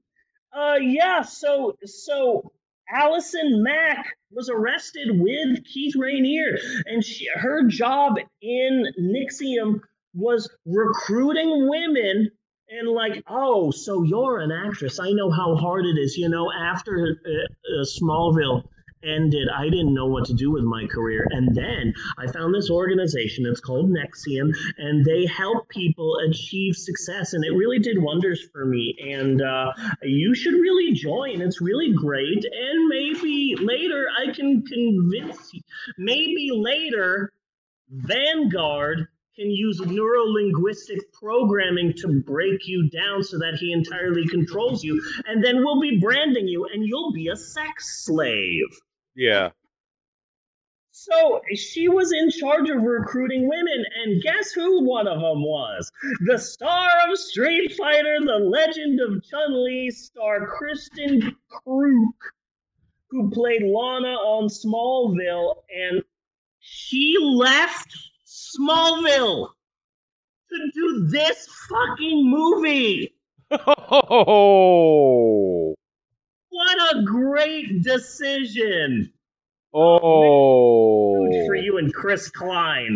[0.55, 1.21] Uh, yeah.
[1.21, 2.51] So, so
[2.89, 9.81] Allison Mack was arrested with Keith Raniere, and she, her job in Nexium
[10.13, 12.29] was recruiting women.
[12.69, 14.99] And like, oh, so you're an actress.
[14.99, 16.17] I know how hard it is.
[16.17, 18.63] You know, after uh, uh, Smallville
[19.03, 21.27] ended, I didn't know what to do with my career.
[21.31, 23.45] And then I found this organization.
[23.45, 27.33] It's called Nexium, and they help people achieve success.
[27.33, 28.95] And it really did wonders for me.
[29.01, 29.71] And uh,
[30.03, 31.41] you should really join.
[31.41, 32.43] It's really great.
[32.45, 35.61] And maybe later I can convince you.
[35.97, 37.31] Maybe later
[37.89, 45.01] Vanguard can use neuro-linguistic programming to break you down so that he entirely controls you
[45.25, 48.67] and then we'll be branding you and you'll be a sex slave
[49.15, 49.49] Yeah.
[50.91, 55.91] so she was in charge of recruiting women, and guess who one of them was?
[56.27, 62.19] The star of Street Fighter, the legend of Chun Li star Kristin Kreuk,
[63.09, 66.03] who played Lana on Smallville, and
[66.59, 67.95] she left
[68.25, 69.49] Smallville
[70.49, 73.13] to do this fucking movie.
[74.15, 75.75] Oh.
[76.53, 79.11] What a great decision!
[79.73, 81.25] Oh.
[81.31, 82.95] Huge for you and Chris Klein.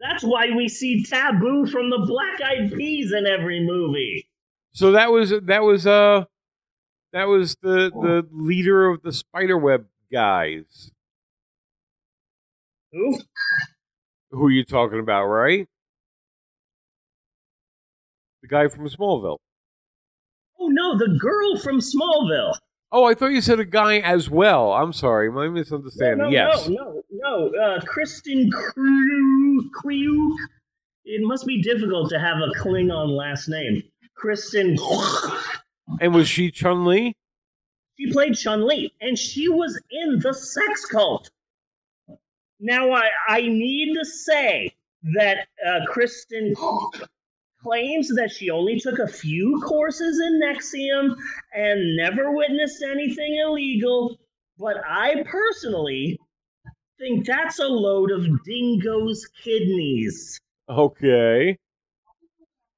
[0.00, 4.28] That's why we see Taboo from the Black Eyed Peas in every movie.
[4.72, 6.24] So that was that was uh
[7.12, 10.90] that was the the leader of the spiderweb guys.
[12.90, 13.20] Who?
[14.32, 15.68] Who are you talking about, right?
[18.42, 19.38] The guy from Smallville.
[20.62, 22.54] Oh no, the girl from Smallville.
[22.92, 24.72] Oh, I thought you said a guy as well.
[24.72, 26.18] I'm sorry, my No, misunderstanding.
[26.26, 26.68] no, yes.
[26.68, 27.60] no, no, no.
[27.60, 29.72] Uh, Kristen Krug.
[29.72, 30.32] Krug.
[31.04, 33.82] It must be difficult to have a Klingon last name.
[34.14, 34.76] Kristen.
[36.00, 37.16] And was she Chun Li?
[37.98, 41.30] She played Chun Li, and she was in the sex cult.
[42.60, 44.72] Now, I, I need to say
[45.14, 46.54] that uh, Kristen
[47.62, 51.16] claims that she only took a few courses in Nexium
[51.54, 54.18] and never witnessed anything illegal.
[54.58, 56.18] But I personally
[56.98, 60.38] think that's a load of dingo's kidneys.
[60.68, 61.56] Okay.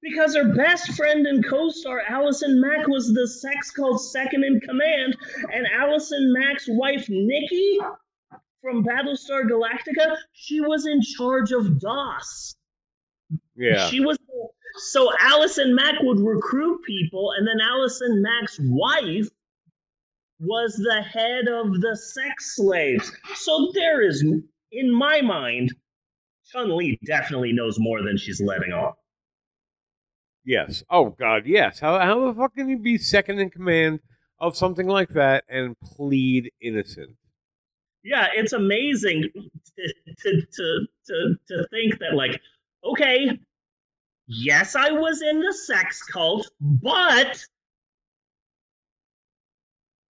[0.03, 4.61] Because her best friend and co star Allison Mack was the sex cult second in
[4.61, 5.17] command,
[5.53, 7.79] and Allison Mack's wife Nicki
[8.61, 12.55] from Battlestar Galactica, she was in charge of DOS.
[13.57, 13.87] Yeah.
[13.89, 14.19] She was
[14.77, 19.29] so Allison Mack would recruit people, and then Allison Mack's wife
[20.41, 23.11] was the head of the sex slaves.
[23.35, 24.23] So there is,
[24.73, 25.73] in my mind,
[26.51, 28.93] Chun Li definitely knows more than she's letting on.
[30.45, 30.83] Yes.
[30.91, 31.79] Oh God, yes.
[31.79, 34.01] How how the fuck can you be second in command
[34.39, 37.17] of something like that and plead innocent?
[38.03, 42.41] Yeah, it's amazing to to to to, to think that like,
[42.85, 43.39] okay,
[44.27, 47.45] yes, I was in the sex cult, but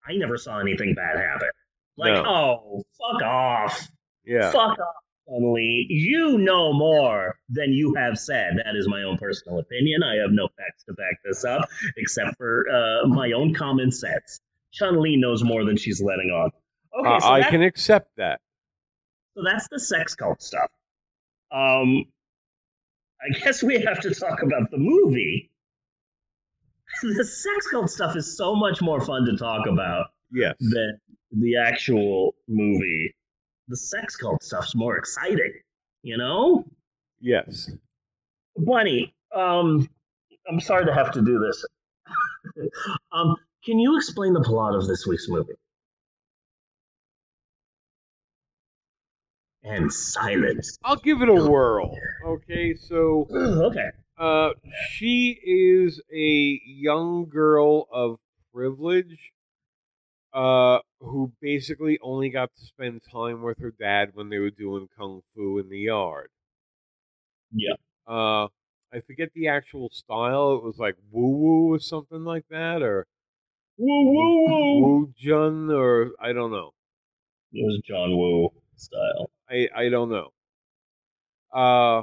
[0.07, 1.48] I never saw anything bad happen.
[1.96, 2.24] Like, No.
[2.27, 3.88] oh, fuck off.
[4.24, 4.50] Yeah.
[4.50, 4.94] Fuck off,
[5.29, 5.87] Lee.
[5.88, 8.55] You know more than you have said.
[8.64, 10.03] That is my own personal opinion.
[10.03, 14.40] I have no facts to back this up, except for uh, my own common sense.
[14.72, 16.50] Chun Li knows more than she's letting on.
[16.98, 18.40] Okay, Uh, so, I can accept that.
[19.37, 20.70] so that's the sex cult stuff.
[21.53, 22.05] Um,
[23.22, 25.50] I guess we have to talk about the movie.
[27.03, 30.55] the sex cult stuff is so much more fun to talk about Yes.
[30.59, 30.98] than
[31.33, 33.14] the actual movie.
[33.68, 35.53] The sex cult stuff's more exciting,
[36.03, 36.64] you know?
[37.20, 37.70] Yes.
[38.59, 39.88] Bunny, um,
[40.48, 41.64] I'm sorry to have to do this.
[43.12, 45.55] um, can you explain the plot of this week's movie?
[49.64, 50.79] And silence.
[50.85, 51.98] I'll give it a whirl.
[52.22, 53.90] Okay, so okay.
[54.18, 58.18] uh she is a young girl of
[58.53, 59.33] privilege
[60.33, 64.88] uh who basically only got to spend time with her dad when they were doing
[64.88, 66.31] kung fu in the yard.
[67.53, 67.77] Yeah.
[68.07, 68.48] Uh
[68.92, 70.55] I forget the actual style.
[70.57, 73.07] It was like woo woo or something like that or
[73.79, 74.94] Woo woo woo.
[74.98, 76.72] woo jun or I don't know.
[77.53, 79.31] It was John Woo style.
[79.49, 80.33] I I don't know.
[81.53, 82.03] Uh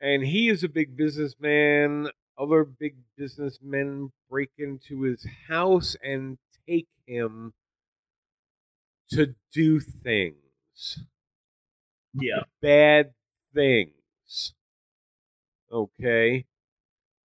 [0.00, 2.08] and he is a big businessman.
[2.36, 6.38] Other big businessmen break into his house and
[6.68, 7.52] take him
[9.10, 11.04] to do things.
[12.14, 12.42] Yeah.
[12.60, 13.14] Bad
[13.54, 14.54] things.
[15.70, 16.46] Okay.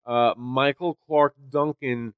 [0.05, 2.13] Uh Michael Clarke Duncan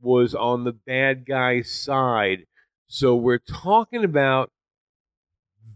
[0.00, 2.46] was on the bad guy's side.
[2.88, 4.52] So we're talking about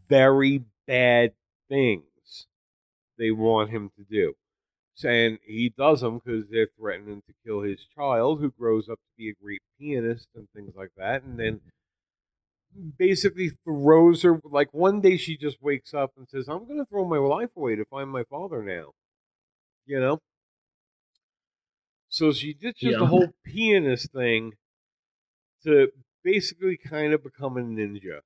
[0.08, 1.32] very bad
[1.68, 2.46] things
[3.18, 4.34] they want him to do.
[5.04, 9.16] And he does them because they're threatening to kill his child, who grows up to
[9.18, 11.22] be a great pianist and things like that.
[11.22, 11.60] And then
[12.98, 16.86] basically throws her, like one day she just wakes up and says, I'm going to
[16.86, 18.92] throw my life away to find my father now.
[19.84, 20.20] You know?
[22.08, 22.98] So she ditches Yeah.
[22.98, 24.54] the whole pianist thing
[25.64, 25.92] to
[26.22, 28.20] basically kind of become a ninja.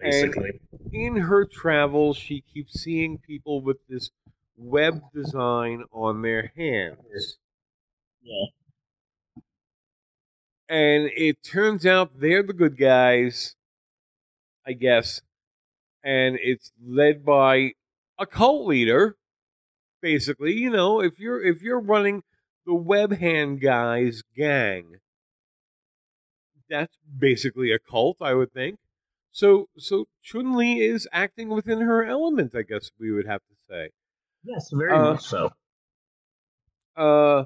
[0.00, 0.60] Basically.
[0.92, 4.10] in her travels, she keeps seeing people with this
[4.56, 7.38] web design on their hands.
[8.22, 8.46] Yeah.
[10.68, 13.54] And it turns out they're the good guys,
[14.66, 15.20] I guess.
[16.02, 17.72] And it's led by
[18.18, 19.16] a cult leader,
[20.00, 20.54] basically.
[20.54, 22.22] You know, if you're if you're running
[22.66, 24.96] the web hand guys gang,
[26.68, 28.78] that's basically a cult, I would think.
[29.34, 33.56] So so Chun Li is acting within her element, I guess we would have to
[33.68, 33.90] say.
[34.44, 35.50] Yes, very Uh, much so.
[36.96, 37.44] Uh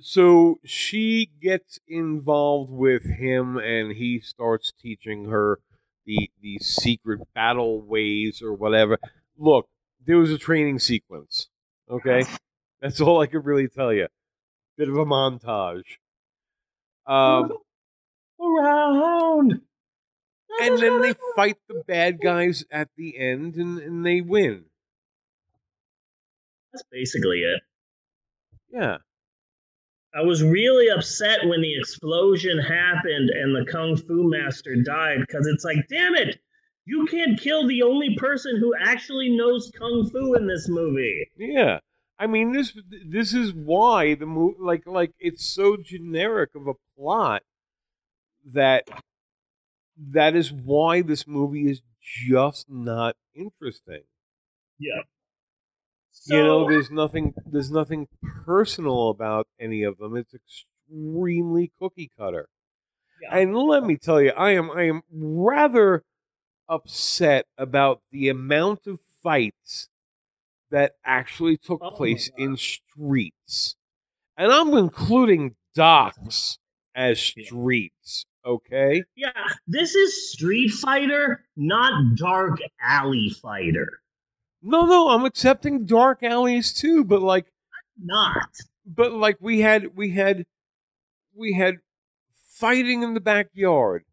[0.00, 5.60] so she gets involved with him and he starts teaching her
[6.06, 8.98] the the secret battle ways or whatever.
[9.36, 9.68] Look,
[10.04, 11.48] there was a training sequence.
[11.90, 12.24] Okay?
[12.80, 14.08] That's all I could really tell you.
[14.78, 15.98] Bit of a montage.
[17.06, 17.52] Um
[18.40, 19.60] Around.
[20.60, 24.64] And then they fight the bad guys at the end and, and they win.
[26.72, 27.62] That's basically it.
[28.72, 28.98] Yeah.
[30.14, 35.46] I was really upset when the explosion happened and the Kung Fu Master died because
[35.46, 36.38] it's like, damn it,
[36.84, 41.30] you can't kill the only person who actually knows Kung Fu in this movie.
[41.36, 41.78] Yeah.
[42.18, 42.76] I mean, this
[43.06, 47.42] this is why the movie, like like it's so generic of a plot
[48.52, 48.84] that
[50.10, 54.02] that is why this movie is just not interesting.
[54.78, 55.02] Yeah.
[56.26, 58.08] you know, there's nothing there's nothing
[58.44, 60.16] personal about any of them.
[60.16, 62.48] It's extremely cookie cutter.
[63.22, 63.36] Yeah.
[63.38, 66.02] And let me tell you, I am I am rather
[66.68, 69.88] upset about the amount of fights
[70.70, 73.76] that actually took Oh place in streets.
[74.36, 76.58] And I'm including docks
[76.94, 79.02] as streets, okay?
[79.16, 79.32] Yeah,
[79.66, 84.00] this is Street Fighter, not Dark Alley Fighter.
[84.62, 87.46] No, no, I'm accepting dark alleys too, but like
[88.02, 88.48] Not.
[88.86, 90.44] but like we had we had
[91.34, 91.78] we had
[92.34, 94.04] fighting in the backyard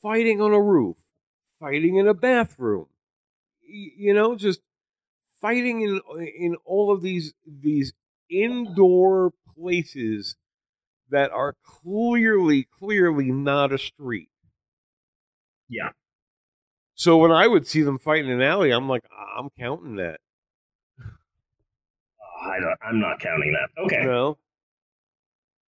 [0.00, 0.98] fighting on a roof
[1.58, 2.86] fighting in a bathroom
[3.62, 4.60] you know just
[5.40, 6.00] fighting in
[6.38, 7.92] in all of these these
[8.30, 10.36] indoor places
[11.10, 14.28] that are clearly clearly not a street
[15.68, 15.90] Yeah.
[16.94, 19.04] so when i would see them fight in an alley i'm like
[19.38, 20.20] i'm counting that
[22.42, 23.82] I don't, I'm not counting that.
[23.84, 24.02] Okay.
[24.02, 24.38] know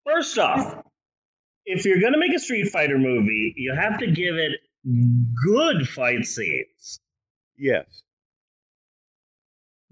[0.06, 0.82] First off,
[1.66, 4.52] if you're going to make a Street Fighter movie, you have to give it
[5.46, 6.98] good fight scenes.
[7.58, 8.02] yes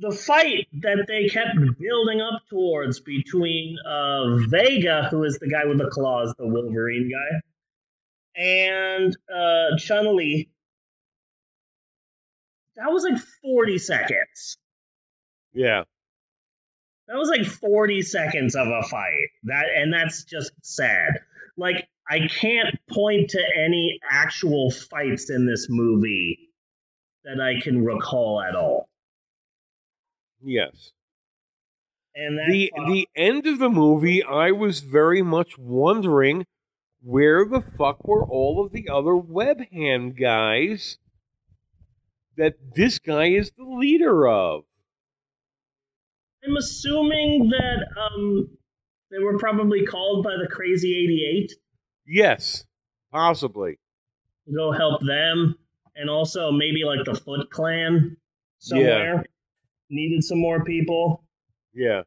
[0.01, 5.67] The fight that they kept building up towards between uh, Vega, who is the guy
[5.67, 7.41] with the claws, the Wolverine guy,
[8.43, 10.49] and uh, Chun Li,
[12.77, 14.57] that was like 40 seconds.
[15.53, 15.85] yeah
[17.09, 19.29] That was like 40 seconds of a fight.
[19.45, 21.21] That and that's just sad.
[21.59, 26.39] Like I can't point to any actual fights in this movie
[27.25, 28.90] that I can recall at all.
[30.43, 30.93] Yes
[32.15, 36.47] And that the the end of the movie, I was very much wondering
[37.03, 40.99] where the fuck were all of the other web hand guys
[42.37, 44.65] that this guy is the leader of.
[46.45, 48.57] I'm assuming that um
[49.11, 51.53] they were probably called by the Crazy 88
[52.07, 52.65] Yes,
[53.13, 53.79] possibly.
[54.55, 55.57] go help them
[55.97, 58.17] and also maybe like the Foot Clan
[58.59, 59.25] somewhere
[59.91, 61.25] needed some more people.
[61.75, 62.03] Yeah,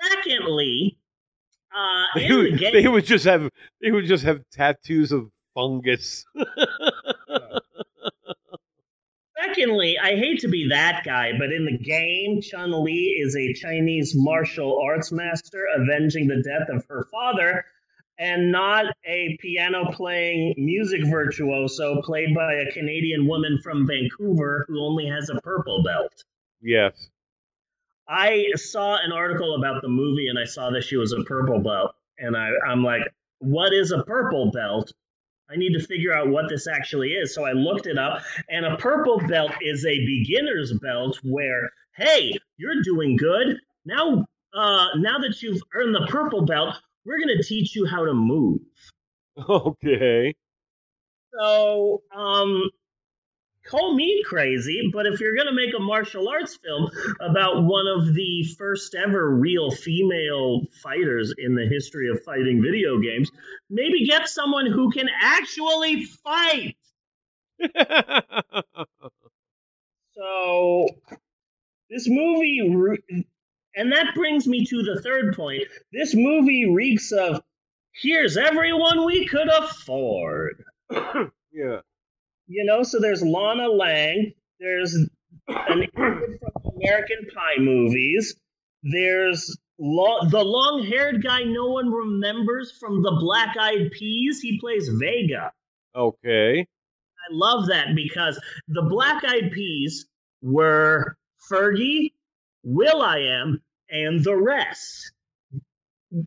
[0.00, 0.98] Secondly,
[1.74, 3.50] uh they in the game they would just have
[3.80, 6.24] they would just have tattoos of fungus.
[9.46, 13.52] Secondly, I hate to be that guy, but in the game, Chun Li is a
[13.54, 17.64] Chinese martial arts master avenging the death of her father,
[18.18, 24.78] and not a piano playing music virtuoso played by a Canadian woman from Vancouver who
[24.84, 26.12] only has a purple belt.
[26.60, 27.08] yes,
[28.10, 31.60] I saw an article about the movie and I saw that she was a purple
[31.60, 33.02] belt, and I, I'm like,
[33.38, 34.92] what is a purple belt?
[35.48, 37.34] I need to figure out what this actually is.
[37.34, 42.32] So I looked it up, and a purple belt is a beginner's belt where, hey,
[42.56, 43.58] you're doing good.
[43.84, 48.04] Now, uh, now that you've earned the purple belt, we're going to teach you how
[48.04, 48.60] to move.
[49.48, 50.34] okay,
[51.38, 52.70] So, um,
[53.70, 56.90] call me crazy, but if you're going to make a martial arts film
[57.20, 62.98] about one of the first ever real female fighters in the history of fighting video
[62.98, 63.30] games,
[63.68, 66.76] maybe get someone who can actually fight.
[70.20, 70.86] So,
[71.88, 73.24] this movie, re-
[73.74, 75.62] and that brings me to the third point.
[75.94, 77.42] This movie reeks of
[77.94, 80.62] here's everyone we could afford.
[81.52, 81.80] yeah,
[82.50, 85.08] You know, so there's Lana Lang, there's an
[85.96, 88.34] American Pie movies,
[88.82, 94.40] there's the long haired guy no one remembers from the Black Eyed Peas.
[94.40, 95.52] He plays Vega.
[95.94, 100.06] okay, I love that because the Black Eyed Peas
[100.42, 101.16] were
[101.48, 102.14] Fergie,
[102.64, 105.12] Will I Am, and the rest.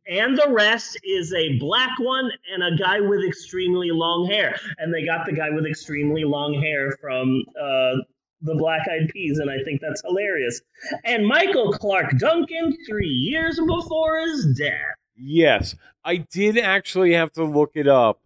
[0.08, 4.58] And the rest is a black one and a guy with extremely long hair.
[4.78, 7.96] And they got the guy with extremely long hair from uh,
[8.42, 10.62] the Black Eyed Peas, and I think that's hilarious.
[11.04, 14.96] And Michael Clarke Duncan, three years before his death.
[15.16, 15.76] yes.
[16.06, 18.20] I did actually have to look it up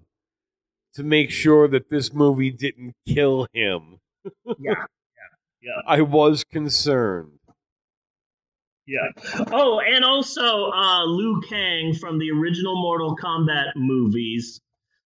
[0.95, 3.99] to make sure that this movie didn't kill him.
[4.60, 4.74] Yeah.
[5.60, 5.82] Yeah.
[5.86, 7.37] I was concerned.
[8.88, 9.12] Yeah.
[9.52, 14.62] Oh, and also uh, Liu Kang from the original Mortal Kombat movies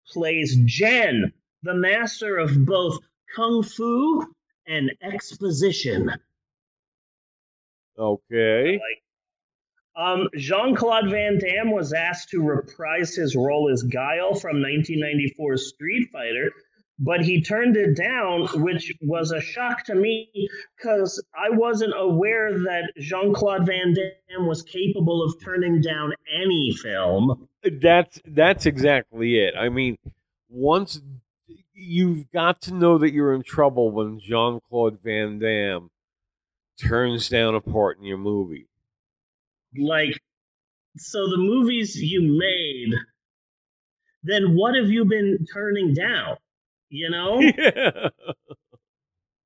[0.09, 2.99] plays Gen, the master of both
[3.35, 4.27] kung fu
[4.67, 6.11] and exposition.
[7.99, 8.79] Okay.
[9.97, 15.69] Um, Jean Claude Van Damme was asked to reprise his role as Guile from 1994's
[15.69, 16.51] Street Fighter,
[16.99, 22.53] but he turned it down, which was a shock to me because I wasn't aware
[22.53, 27.49] that Jean Claude Van Damme was capable of turning down any film.
[27.65, 29.55] That's that's exactly it.
[29.57, 29.97] I mean,
[30.49, 31.01] once
[31.75, 35.91] you've got to know that you're in trouble when Jean Claude Van Damme
[36.81, 38.69] turns down a part in your movie.
[39.77, 40.21] Like,
[40.97, 42.95] so the movies you made,
[44.23, 46.37] then what have you been turning down?
[46.93, 47.41] You know?
[47.59, 48.09] Yeah.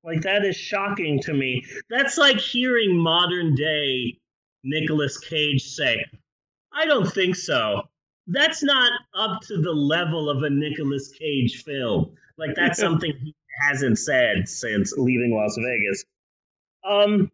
[0.03, 1.65] Like that is shocking to me.
[1.89, 4.17] That's like hearing modern day
[4.63, 6.05] Nicolas Cage say,
[6.71, 7.81] "I don't think so."
[8.27, 12.15] That's not up to the level of a Nicolas Cage film.
[12.37, 13.35] Like that's something he
[13.67, 16.05] hasn't said since leaving Las Vegas.
[16.89, 17.29] Um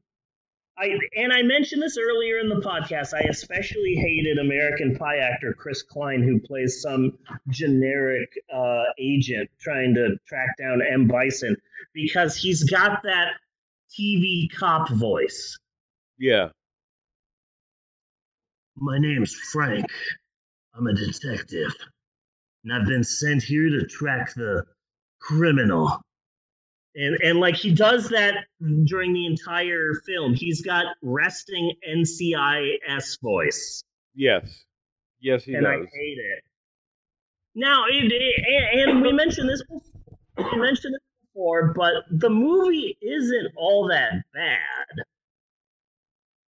[0.77, 3.13] I and I mentioned this earlier in the podcast.
[3.13, 7.17] I especially hated American Pie actor Chris Klein, who plays some
[7.49, 11.07] generic uh, agent trying to track down M.
[11.07, 11.55] Bison,
[11.93, 13.33] because he's got that
[13.91, 15.57] TV cop voice.
[16.17, 16.49] yeah.
[18.75, 19.85] My name's Frank.
[20.75, 21.71] I'm a detective,
[22.63, 24.65] and I've been sent here to track the
[25.19, 26.01] criminal.
[26.95, 28.45] And and like he does that
[28.85, 30.33] during the entire film.
[30.35, 33.83] He's got resting NCIS voice,
[34.13, 34.65] Yes.
[35.19, 35.59] Yes, he does.
[35.59, 36.43] and I hate it.
[37.55, 38.45] Now, it, it-
[38.77, 39.63] and, and we mentioned this.
[39.63, 39.81] before-
[40.53, 41.01] We mentioned it
[41.33, 45.05] before, but the movie isn't all that bad.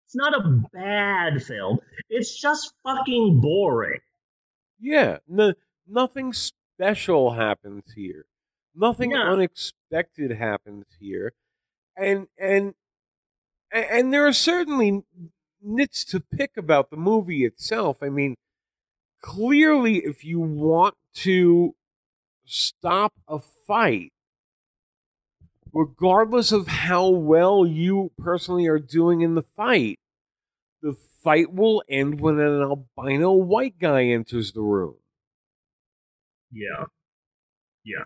[0.07, 1.79] It's not a bad film.
[2.09, 4.01] It's just fucking boring.
[4.79, 5.19] Yeah.
[5.29, 5.53] No,
[5.87, 8.25] nothing special happens here.
[8.75, 9.23] Nothing No.
[9.33, 11.33] unexpected happens here.
[11.97, 12.75] And and
[13.73, 15.05] and there are certainly
[15.63, 18.03] nits to pick about the movie itself.
[18.03, 18.37] I mean,
[19.23, 21.75] clearly if you want to
[22.47, 24.13] stop a fight
[25.73, 29.99] regardless of how well you personally are doing in the fight,
[30.83, 34.97] the fight will end when an albino white guy enters the room.
[36.53, 36.87] Yeah.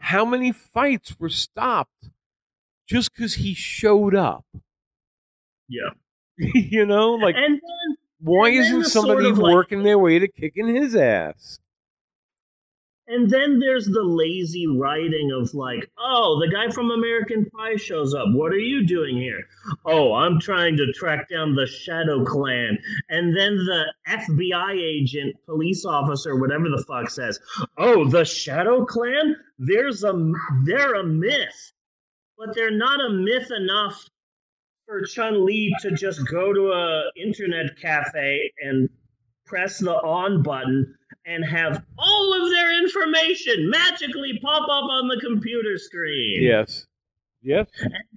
[0.01, 2.11] How many fights were stopped
[2.87, 4.45] just because he showed up?
[5.68, 5.91] Yeah.
[6.39, 9.99] you know, like and then why and isn't the sort somebody of, like- working their
[9.99, 11.59] way to kicking his ass?
[13.07, 18.14] And then there's the lazy writing of like, oh, the guy from American Pie shows
[18.14, 18.28] up.
[18.32, 19.44] What are you doing here?
[19.84, 22.78] Oh, I'm trying to track down the Shadow Clan.
[23.11, 27.38] And then the FBI agent, police officer, whatever the fuck says,
[27.76, 29.36] oh, the Shadow Clan?
[29.59, 30.32] There's a
[30.64, 31.72] they're a myth,
[32.38, 34.09] but they're not a myth enough
[34.86, 38.88] for Chun Li to just go to a internet cafe and
[39.46, 40.94] press the on button
[41.26, 46.42] and have all of their information magically pop up on the computer screen.
[46.42, 46.86] Yes.
[47.42, 47.66] Yes.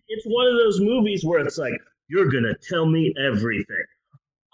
[0.07, 1.73] It's one of those movies where it's like,
[2.07, 3.85] you're gonna tell me everything.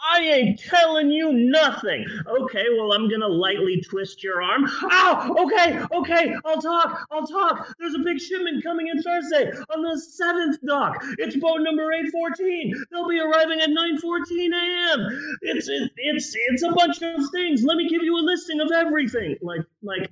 [0.04, 2.06] I ain't telling you nothing.
[2.28, 4.66] Okay, well, I'm gonna lightly twist your arm.
[4.92, 5.36] Ow!
[5.40, 7.74] Okay, okay, I'll talk, I'll talk.
[7.80, 10.98] There's a big shipment coming in Thursday on the seventh dock.
[11.20, 12.74] It's boat number 814.
[12.92, 15.38] They'll be arriving at 9:14 a.m.
[15.42, 17.64] It's it, it's it's a bunch of things.
[17.64, 19.38] Let me give you a listing of everything.
[19.42, 20.12] Like like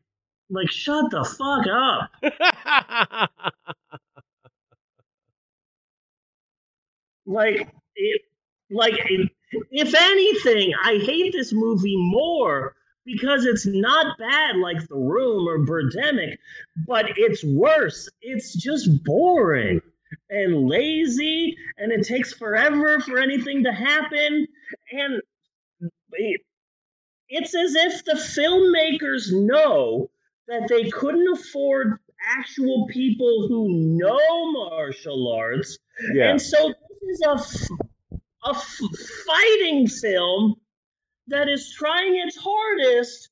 [0.50, 2.12] like shut the fuck up.
[7.26, 8.22] like it
[8.70, 9.30] like it,
[9.72, 12.76] if anything i hate this movie more
[13.06, 16.38] because it's not bad like the room or birdemic
[16.88, 19.82] but it's worse it's just boring
[20.30, 24.48] and lazy and it takes forever for anything to happen
[24.92, 25.22] and
[27.30, 30.10] it's as if the filmmakers know
[30.48, 31.98] that they couldn't afford
[32.38, 35.78] actual people who know martial arts
[36.14, 36.32] yeah.
[36.32, 37.76] and so this is a,
[38.46, 38.80] a f-
[39.26, 40.56] fighting film
[41.28, 43.30] that is trying its hardest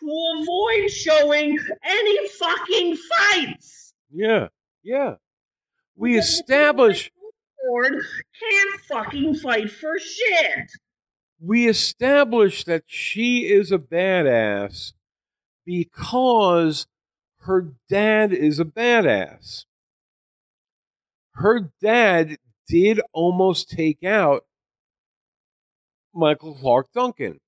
[0.00, 3.92] to avoid showing any fucking fights.
[4.12, 4.48] Yeah.
[4.82, 5.14] Yeah.
[5.96, 7.10] We Because establish
[7.66, 7.92] Ford
[8.40, 10.70] can't fucking fight for shit.
[11.38, 14.92] we establish that she is a badass
[15.66, 16.86] because
[17.40, 19.64] her dad is a badass.
[21.32, 22.36] Her dad
[22.68, 24.44] did almost take out
[26.14, 27.40] Michael Clarke Duncan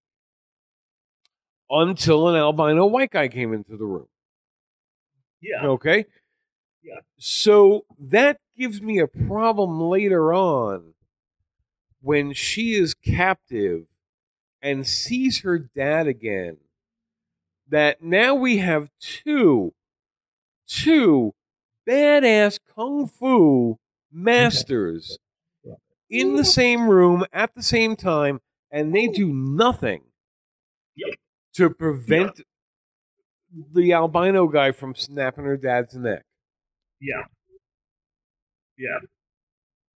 [1.70, 4.08] until an albino white guy came into the room.
[5.40, 5.66] Yeah.
[5.66, 6.06] Okay?
[6.82, 7.00] Yeah.
[7.18, 10.94] So that gives me a problem later on
[12.00, 13.86] when she is captive
[14.60, 16.58] and sees her dad again,
[17.68, 19.72] that now we have two,
[20.66, 21.32] two
[21.88, 23.78] badass kung fu
[24.12, 25.18] masters
[26.08, 28.40] in the same room at the same time,
[28.73, 30.03] and they do nothing
[31.55, 32.41] to prevent
[33.75, 36.25] the albino guy from snapping her dad's neck.
[37.01, 37.25] Yeah.
[38.79, 38.99] Yeah.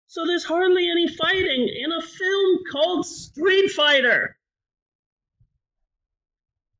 [0.07, 4.35] So there's hardly any fighting in a film called Street Fighter.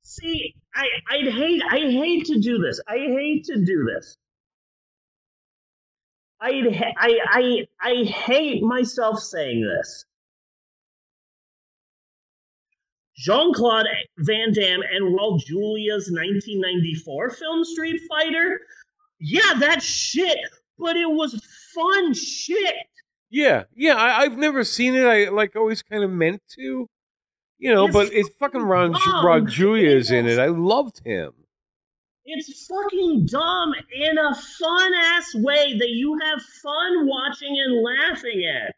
[0.02, 2.82] See, I I'd hate I hate to do this.
[2.88, 4.18] I hate to do this.
[6.42, 10.06] I'd ha- I I I hate myself saying this.
[13.16, 13.86] Jean Claude
[14.20, 18.60] Van Damme and Raul Julia's 1994 film Street Fighter.
[19.20, 20.38] Yeah, that's shit,
[20.78, 21.40] but it was
[21.74, 22.76] fun shit.
[23.30, 25.06] Yeah, yeah, I, I've never seen it.
[25.06, 26.88] I like always kind of meant to,
[27.58, 27.86] you know.
[27.86, 29.26] It's but it's fucking Ron dumb.
[29.26, 30.40] Raul Julia is in it.
[30.40, 31.34] I loved him.
[32.26, 38.46] It's fucking dumb in a fun ass way that you have fun watching and laughing
[38.46, 38.74] at.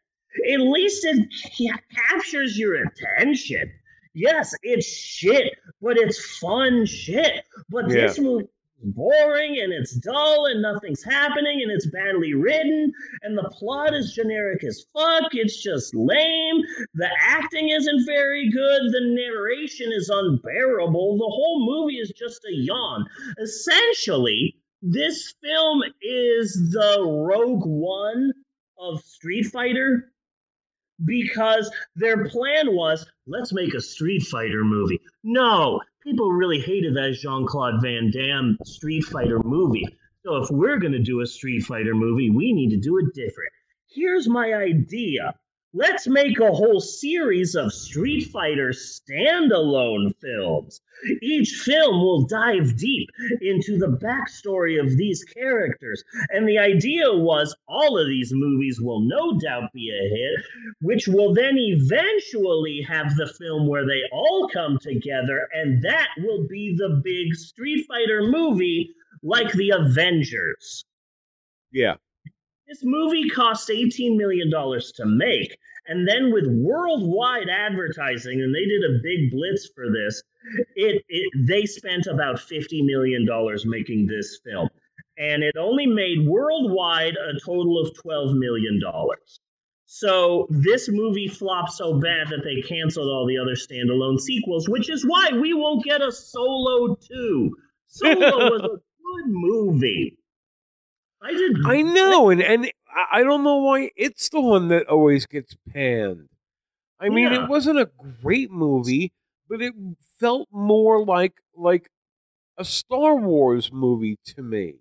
[0.54, 1.28] At least it
[1.58, 1.80] ca-
[2.10, 3.72] captures your attention.
[4.16, 7.44] Yes, it's shit, but it's fun shit.
[7.70, 12.94] But this movie is boring and it's dull and nothing's happening and it's badly written
[13.24, 15.34] and the plot is generic as fuck.
[15.34, 16.62] It's just lame.
[16.94, 18.84] The acting isn't very good.
[18.94, 21.18] The narration is unbearable.
[21.18, 23.06] The whole movie is just a yawn.
[23.38, 28.32] Essentially, this film is the Rogue One
[28.78, 30.14] of Street Fighter
[31.04, 35.00] because their plan was let's make a Street Fighter movie.
[35.24, 39.86] No, people really hated that Jean Claude Van Damme Street Fighter movie.
[40.24, 43.14] So if we're going to do a Street Fighter movie, we need to do it
[43.14, 43.52] different.
[43.88, 45.36] Here's my idea.
[45.78, 50.80] Let's make a whole series of Street Fighter standalone films.
[51.22, 53.10] Each film will dive deep
[53.42, 56.02] into the backstory of these characters.
[56.30, 60.46] And the idea was all of these movies will no doubt be a hit,
[60.80, 66.48] which will then eventually have the film where they all come together, and that will
[66.48, 70.86] be the big Street Fighter movie like the Avengers.
[71.74, 71.96] Yeah,
[72.68, 75.58] This movie cost $18 million to make.
[75.88, 80.24] And then with worldwide advertising, and they did a big blitz for this,
[80.76, 83.28] it, it they spent about $50 million
[83.66, 84.70] making this film.
[85.18, 88.82] And it only made worldwide a total of $12 million.
[89.86, 94.90] So this movie flopped so bad that they canceled all the other standalone sequels, which
[94.90, 97.52] is why we won't get a Solo 2.
[97.88, 100.18] Solo was a good movie.
[101.26, 102.72] I did I know, and and
[103.12, 106.30] I- don't know why it's the one that always gets panned.
[107.00, 107.44] I mean, Yeah.
[107.44, 107.90] it wasn't a
[108.22, 109.12] great movie,
[109.50, 109.74] but it
[110.20, 111.90] felt more like like
[112.58, 114.76] a Star Wars movie to me.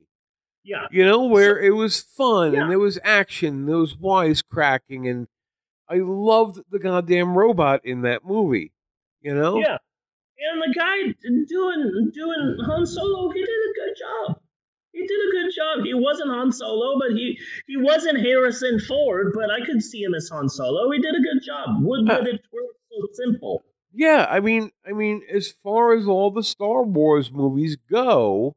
[0.63, 0.87] Yeah.
[0.91, 2.63] You know, where it was fun Yeah.
[2.63, 5.27] and there was action, and there was wisecracking, and
[5.89, 8.73] I loved the goddamn robot in that movie.
[9.21, 9.59] You know?
[9.59, 9.79] Yeah.
[10.47, 11.15] And the guy
[11.49, 14.41] doing doing Han Solo, he did a good job.
[14.95, 15.85] He did a good job.
[15.85, 20.15] He wasn't Han Solo, but he he wasn't Harrison Ford, but I could see him
[20.15, 20.91] as Han Solo.
[20.93, 21.83] He did a good job.
[21.83, 23.65] Would Uh, it work so simple?
[23.93, 28.55] Yeah, I mean, I mean, as far as all the Star Wars movies go,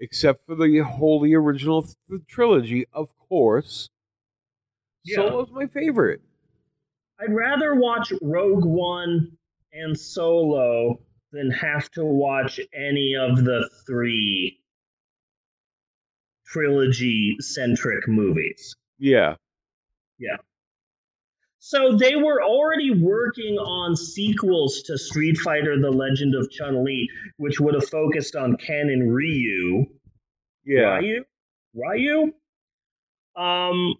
[0.00, 3.88] except for the wholly original th- trilogy, of course,
[5.04, 5.16] Yeah.
[5.16, 6.20] Solo's my favorite.
[7.20, 9.36] I'd rather watch Rogue One
[9.72, 11.00] and Solo
[11.32, 14.60] than have to watch any of the three
[16.48, 18.76] trilogy centric movies.
[18.98, 19.36] Yeah,
[20.18, 20.36] Yeah.
[21.60, 27.08] So they were already working on sequels to Street Fighter: The Legend of Chun Li,
[27.36, 29.84] which would have focused on Ken and Ryu.
[30.64, 31.24] yeah, Ryu,
[31.74, 32.32] Ryu.
[33.36, 33.94] Um,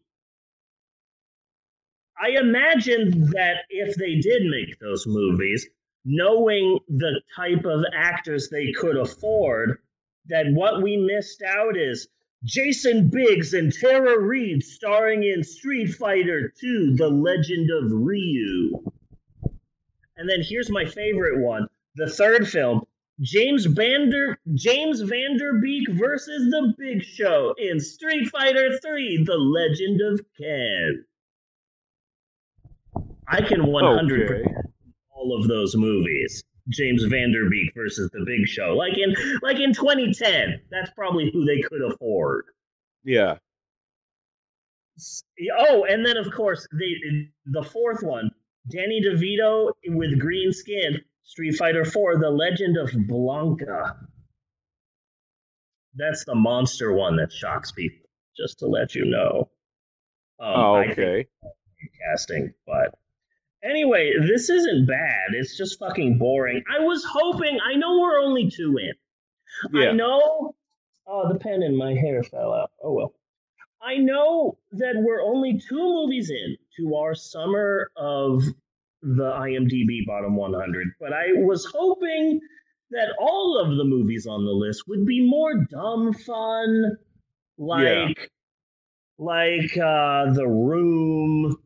[2.21, 5.69] I imagine that if they did make those movies,
[6.05, 9.79] knowing the type of actors they could afford,
[10.29, 12.09] that what we missed out is
[12.45, 18.93] Jason Biggs and Tara Reid starring in Street Fighter II: The Legend of Ryu.
[20.17, 21.67] And then here's my favorite one,
[21.97, 22.83] the third film,
[23.21, 29.37] James Vander James Van Der Beek versus the Big Show in Street Fighter 3: The
[29.37, 31.05] Legend of Ken.
[33.27, 34.55] I can 100 okay.
[35.11, 36.45] all of those movies.
[36.69, 40.61] James Van Der Beek versus the Big Show, like in like in 2010.
[40.71, 42.45] That's probably who they could afford.
[43.05, 43.37] yeah,
[45.59, 48.31] Oh, and then of course the the fourth one,
[48.71, 51.01] Danny DeVito with green skin.
[51.29, 53.99] Street Fighter 4, The Legend of Blanka.
[55.95, 59.51] That's the monster one that shocks people, just to let you know.
[60.41, 61.27] Um, oh, okay.
[62.09, 62.95] casting, but
[63.63, 65.35] anyway, this isn't bad.
[65.35, 66.63] It's just fucking boring.
[66.71, 67.59] I was hoping.
[67.61, 68.93] I know we're only two in.
[69.73, 69.91] Yeah.
[69.91, 70.55] I know.
[71.07, 72.71] Oh, the pen in my hair fell out.
[72.83, 73.15] Oh well.
[73.81, 78.43] I know that we're only two movies in to our summer of
[79.03, 82.41] the IMDb bottom 100, but I was hoping
[82.91, 86.97] that all of the movies on the list would be more dumb fun,
[87.57, 88.31] like
[89.19, 91.57] like uh, The Room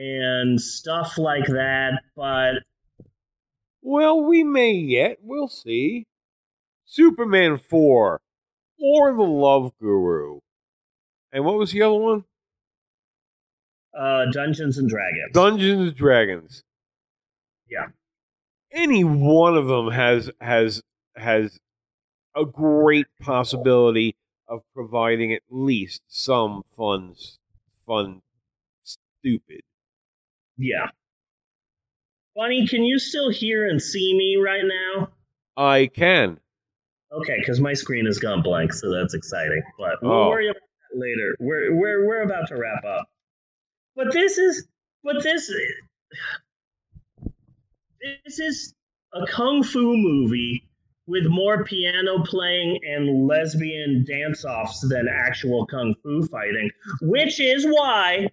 [0.00, 2.00] and stuff like that.
[2.16, 2.62] But
[3.82, 5.18] Well, we may yet.
[5.22, 6.06] We'll see.
[6.86, 8.20] Superman 4
[8.82, 10.40] or The Love Guru.
[11.32, 12.24] And what was the other one?
[13.96, 15.32] uh, Dungeons and Dragons.
[15.32, 16.62] Dungeons and Dragons.
[17.68, 17.86] Yeah.
[18.72, 20.80] Any one of them has has
[21.16, 21.58] has
[22.36, 24.14] a great possibility
[24.48, 27.14] of providing at least some fun
[27.84, 28.22] fun
[28.84, 29.62] stupid.
[30.60, 30.88] Yeah.
[32.36, 35.08] Bunny, can you still hear and see me right now?
[35.56, 36.38] I can.
[37.12, 39.62] Okay, because my screen has gone blank, so that's exciting.
[39.78, 40.28] But we'll Oh.
[40.28, 40.60] worry about
[40.92, 41.36] that later.
[41.40, 43.10] We're we're we're about to wrap up.
[43.96, 44.66] But this is
[45.02, 45.50] but this
[48.24, 48.74] this is
[49.12, 50.66] a kung fu movie
[51.06, 56.70] with more piano playing and lesbian dance offs than actual kung fu fighting,
[57.02, 58.28] which is why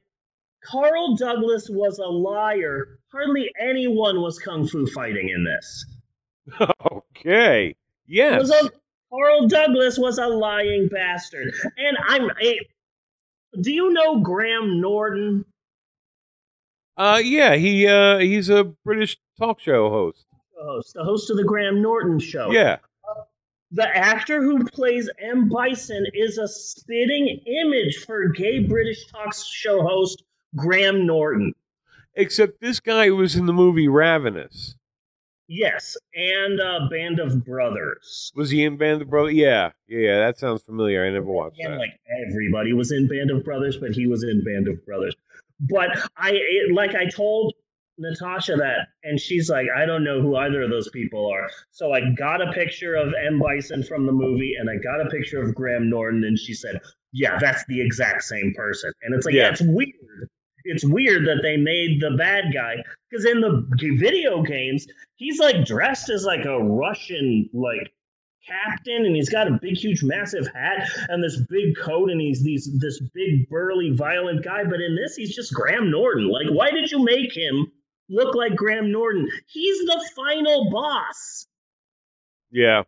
[0.69, 2.99] Carl Douglas was a liar.
[3.11, 5.85] Hardly anyone was kung fu fighting in this.
[6.91, 7.75] okay.
[8.05, 8.49] Yes.
[8.49, 8.69] a
[9.09, 11.53] Carl Douglas was a lying bastard.
[11.77, 12.59] And I'm a
[13.61, 15.45] do you know Graham Norton?
[16.97, 20.25] Uh yeah, he uh he's a British talk show host.
[20.59, 22.51] Host, the host of the Graham Norton show.
[22.51, 22.79] Yeah.
[23.71, 25.49] The actor who plays M.
[25.49, 30.23] Bison is a spitting image for gay British talk show host
[30.57, 31.53] Graham Norton.
[32.15, 34.75] Except this guy was in the movie Ravenous.
[35.49, 38.33] Yes, and uh, Band of Brothers.
[38.35, 39.33] Was he in Band of Brothers?
[39.35, 39.71] Yeah.
[39.87, 41.05] Yeah, yeah, that sounds familiar.
[41.05, 41.77] I never watched And that.
[41.79, 41.97] like
[42.27, 45.15] everybody was in Band of Brothers, but he was in Band of Brothers.
[45.69, 47.53] But I, it, like I told
[47.97, 51.49] Natasha that, and she's like, I don't know who either of those people are.
[51.71, 53.39] So I got a picture of M.
[53.39, 56.81] Bison from the movie, and I got a picture of Graham Norton, and she said,
[57.13, 58.91] Yeah, that's the exact same person.
[59.03, 59.43] And it's like, Yeah.
[59.43, 60.29] yeah, it's weird.
[60.67, 62.75] It's weird that they made the bad guy
[63.09, 63.67] because in the
[63.99, 67.91] video games, he's like dressed as like a Russian like
[68.47, 72.43] captain, and he's got a big, huge, massive hat and this big coat, and he's
[72.43, 74.63] these this big, burly, violent guy.
[74.63, 76.29] But in this, he's just Graham Norton.
[76.29, 77.71] Like, why did you make him
[78.09, 79.29] look like Graham Norton?
[79.47, 81.47] He's the final boss.
[82.51, 82.83] Yeah.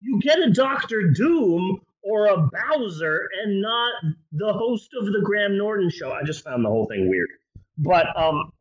[0.00, 3.92] You get a Doctor Doom or a Bowser, and not
[4.30, 6.12] the host of the Graham Norton show.
[6.12, 7.28] I just found the whole thing weird.
[7.78, 8.52] But um,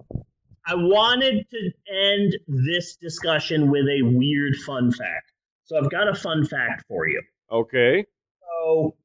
[0.65, 5.31] I wanted to end this discussion with a weird fun fact.
[5.65, 7.21] So I've got a fun fact for you.
[7.51, 8.05] Okay.
[8.41, 8.95] So,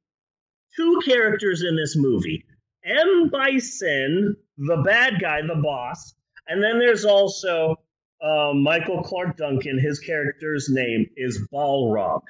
[0.75, 2.45] two characters in this movie
[2.85, 3.29] M.
[3.29, 6.15] Bison, the bad guy, the boss,
[6.49, 7.77] and then there's also
[8.23, 9.79] uh, Michael Clarke Duncan.
[9.79, 12.23] His character's name is Balrog.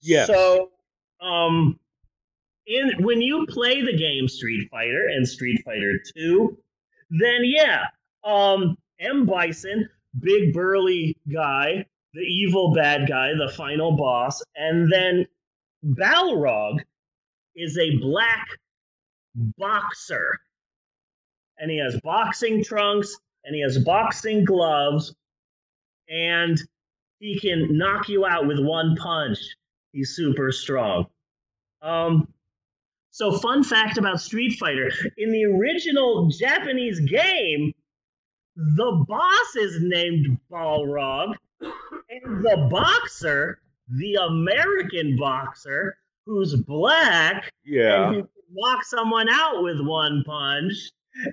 [0.00, 0.28] Yes.
[0.28, 0.70] So,
[1.20, 1.78] um,
[2.66, 6.58] in when you play the game Street Fighter and Street Fighter Two,
[7.10, 7.84] then yeah,
[8.24, 9.26] um, M.
[9.26, 9.88] Bison,
[10.18, 15.26] big burly guy, the evil bad guy, the final boss, and then
[15.84, 16.80] Balrog
[17.54, 18.46] is a black
[19.58, 20.38] boxer.
[21.58, 25.14] And he has boxing trunks and he has boxing gloves
[26.08, 26.58] and
[27.18, 29.38] he can knock you out with one punch.
[29.96, 31.06] He's super strong.
[31.80, 32.28] Um
[33.12, 37.72] so fun fact about Street Fighter, in the original Japanese game,
[38.56, 48.08] the boss is named Balrog and the boxer, the American boxer, who's black Yeah.
[48.08, 50.74] and who knock someone out with one punch.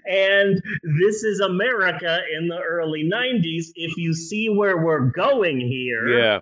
[0.09, 0.61] And
[1.01, 3.73] this is America in the early 90s.
[3.75, 6.39] If you see where we're going here, Yeah.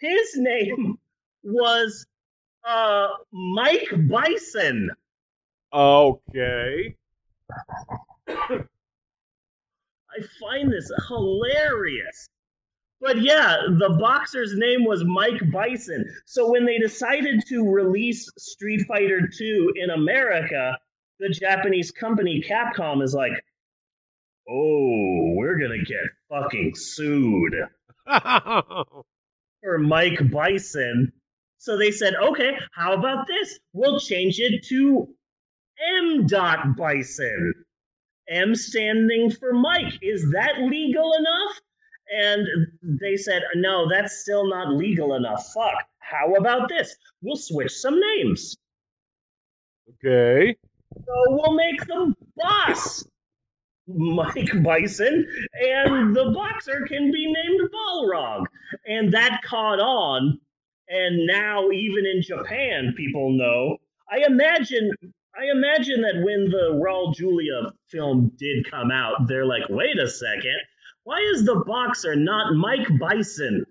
[0.00, 0.98] His name
[1.42, 2.06] was
[2.66, 4.90] uh, Mike Bison.
[5.72, 6.96] Okay.
[8.28, 12.28] I find this hilarious.
[13.00, 16.04] But yeah, the boxer's name was Mike Bison.
[16.24, 20.78] So when they decided to release Street Fighter 2 in America,
[21.20, 23.32] the Japanese company Capcom is like,
[24.48, 27.54] oh, we're gonna get fucking sued
[29.62, 31.12] for Mike Bison.
[31.58, 33.58] So they said, okay, how about this?
[33.72, 35.08] We'll change it to
[35.98, 36.26] M.
[36.26, 37.54] Dot Bison.
[38.28, 39.94] M standing for Mike.
[40.02, 41.60] Is that legal enough?
[42.14, 42.46] And
[43.00, 45.52] they said, no, that's still not legal enough.
[45.52, 45.74] Fuck.
[45.98, 46.94] How about this?
[47.22, 48.56] We'll switch some names.
[49.94, 50.56] okay.
[50.94, 53.04] So we'll make the boss
[53.86, 55.26] Mike Bison,
[55.60, 58.44] and the boxer can be named Balrog.
[58.86, 60.38] And that caught on,
[60.88, 63.78] and now even in Japan, people know.
[64.10, 64.90] I imagine.
[65.38, 70.08] I imagine that when the Raul Julia film did come out, they're like, wait a
[70.08, 70.56] second,
[71.04, 73.66] why is the boxer not Mike Bison?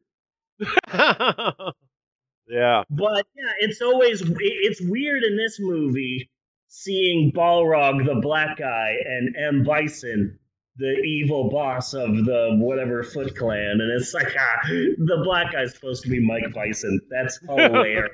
[0.94, 2.84] yeah.
[2.90, 6.30] But yeah, it's always it's weird in this movie
[6.76, 10.38] seeing Balrog, the black guy, and M Bison,
[10.76, 15.74] the evil boss of the whatever Foot Clan, and it's like ah, the black guy's
[15.74, 17.00] supposed to be Mike Bison.
[17.10, 18.12] That's hilarious.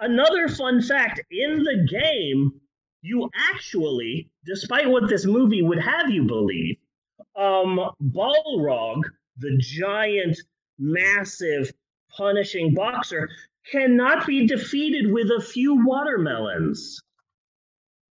[0.00, 2.50] Another fun fact in the game,
[3.02, 6.76] you actually, despite what this movie would have you believe,
[7.36, 9.02] um, Balrog,
[9.38, 10.36] the giant,
[10.80, 11.72] massive,
[12.16, 13.28] punishing boxer,
[13.70, 17.00] cannot be defeated with a few watermelons.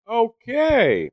[0.10, 1.10] Okay.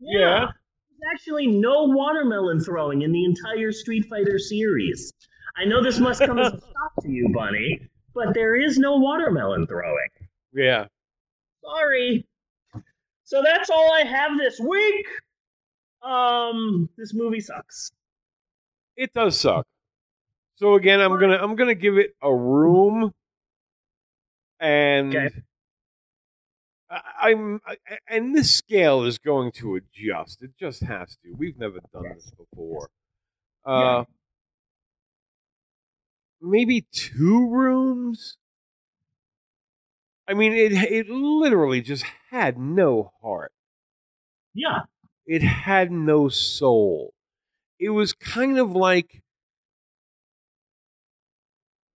[0.00, 0.46] Yeah.
[0.46, 5.12] There's actually no watermelon throwing in the entire Street Fighter series.
[5.56, 7.80] I know this must come as a shock to you, Bunny,
[8.14, 10.08] but there is no watermelon throwing.
[10.52, 10.86] Yeah.
[11.64, 12.26] Sorry.
[13.24, 15.06] So that's all I have this week.
[16.02, 17.90] Um, this movie sucks.
[18.96, 19.66] It does suck.
[20.56, 23.12] So again, I'm gonna I'm gonna give it a room,
[24.60, 25.28] and Okay.
[26.90, 27.00] I,
[27.30, 27.76] I'm I,
[28.08, 30.42] and this scale is going to adjust.
[30.42, 31.32] It just has to.
[31.36, 32.90] We've never done this before.
[33.64, 34.04] Uh,
[36.40, 38.36] maybe two rooms.
[40.26, 43.52] I mean, it it literally just had no heart.
[44.54, 44.80] Yeah.
[45.26, 47.14] it had no soul.
[47.78, 49.22] It was kind of like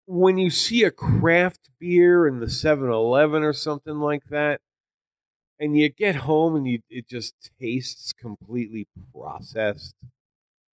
[0.07, 4.61] when you see a craft beer in the 7-Eleven or something like that,
[5.59, 9.95] and you get home and you it just tastes completely processed.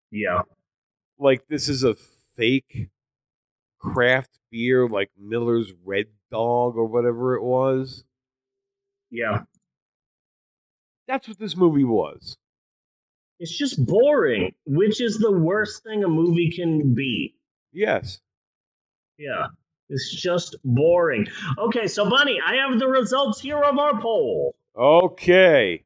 [0.09, 0.41] Yeah.
[1.19, 1.95] Like this is a
[2.35, 2.89] fake
[3.77, 8.03] craft beer like Miller's Red Dog or whatever it was.
[9.11, 9.43] Yeah.
[11.07, 12.37] That's what this movie was.
[13.39, 17.35] It's just boring, which is the worst thing a movie can be.
[17.71, 18.19] Yes.
[19.19, 19.47] Yeah.
[19.89, 21.27] It's just boring.
[21.57, 24.55] Okay, so Bunny, I have the results here of our poll.
[24.77, 25.83] Okay.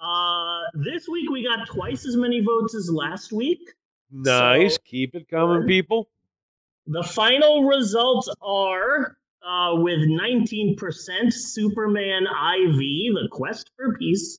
[0.00, 3.60] Uh this week we got twice as many votes as last week.
[4.10, 4.74] Nice.
[4.74, 6.08] So- Keep it coming, people.
[6.86, 10.76] The final results are uh, with 19%
[11.32, 14.38] Superman IV, The Quest for Peace.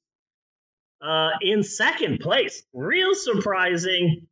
[1.01, 4.25] Uh, in second place, real surprising,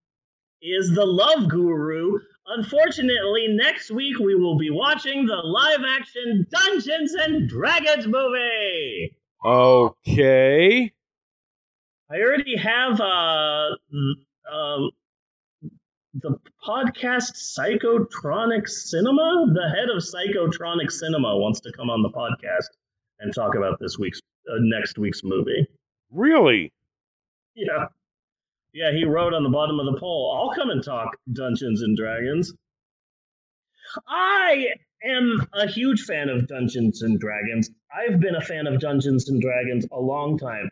[0.61, 2.19] is The Love Guru.
[2.47, 9.15] Unfortunately, next week we will be watching the live action Dungeons and Dragons movie.
[9.43, 10.93] Okay.
[12.11, 13.69] I already have uh,
[14.51, 14.91] um,
[16.21, 19.47] the podcast Psychotronic Cinema.
[19.53, 22.69] The head of Psychotronic Cinema wants to come on the podcast
[23.19, 24.19] and talk about this week's
[24.49, 25.67] uh, next week's movie.
[26.11, 26.71] Really?
[27.55, 27.87] Yeah,
[28.75, 28.91] yeah.
[28.91, 32.53] He wrote on the bottom of the poll, "I'll come and talk Dungeons and Dragons."
[34.07, 34.67] I
[35.03, 37.69] am a huge fan of Dungeons and Dragons.
[37.95, 40.69] I've been a fan of Dungeons and Dragons a long time.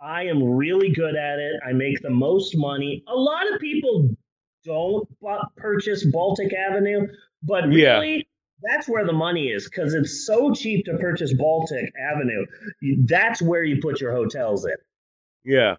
[0.00, 1.54] I am really good at it.
[1.66, 3.02] I make the most money.
[3.08, 4.10] A lot of people
[4.64, 5.08] don't
[5.56, 7.06] purchase Baltic Avenue,
[7.42, 7.94] but Yeah.
[8.00, 8.28] really,
[8.62, 12.44] that's where the money is because it's so cheap to purchase Baltic Avenue.
[13.06, 14.76] That's where you put your hotels in.
[15.44, 15.76] Yeah.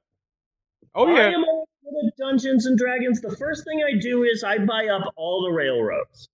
[0.95, 1.27] Oh I yeah.
[1.35, 1.66] am always
[2.01, 3.21] good Dungeons and Dragons.
[3.21, 6.29] The first thing I do is I buy up all the railroads.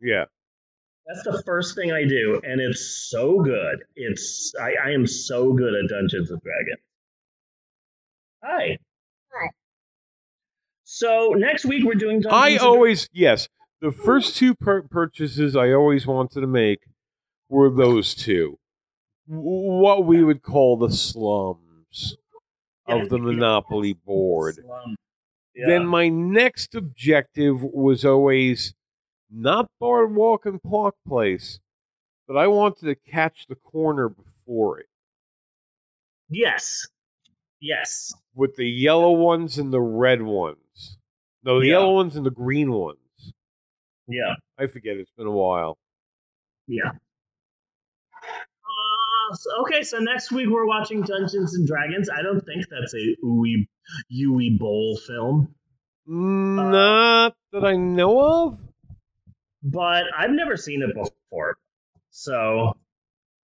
[0.00, 0.24] Yeah.
[1.06, 3.84] That's the first thing I do, and it's so good.
[3.94, 6.80] It's I, I am so good at Dungeons and Dragons.
[8.42, 8.78] Hi.
[9.32, 9.50] Hi.
[10.82, 13.48] So next week we're doing Dungeons I and always yes.
[13.80, 16.80] The first two pur- purchases I always wanted to make
[17.48, 18.58] were those two.
[19.26, 22.16] What we would call the slums
[22.88, 24.58] of the Monopoly board.
[25.54, 25.66] Yeah.
[25.66, 28.74] Then my next objective was always
[29.30, 31.58] not Boardwalk and Park Place,
[32.28, 34.86] but I wanted to catch the corner before it.
[36.28, 36.86] yes.
[37.60, 38.12] Yes.
[38.34, 40.98] with the yellow ones and the red ones.
[41.42, 41.72] No, the Yeah.
[41.78, 43.32] yellow ones and the green ones.
[44.06, 44.34] Yeah.
[44.58, 44.98] I forget.
[44.98, 45.78] It's been a while.
[46.66, 46.92] Yeah.
[49.30, 52.08] Uh, so- okay, so next week we're watching Dungeons and Dragons.
[52.10, 53.66] I don't think that's a Uwe
[54.08, 55.54] Yui Boll film,
[56.06, 58.58] Not that I know of.
[59.62, 61.56] but I've never seen it before,
[62.10, 62.76] so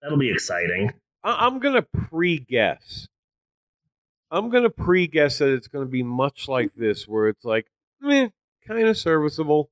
[0.01, 0.93] that'll be exciting.
[1.23, 3.07] I- I'm gonna pre-guess.
[4.31, 7.67] I'm gonna pre-guess that it's gonna be much like this, where it's like,
[7.99, 8.29] meh,
[8.67, 9.69] kind of serviceable.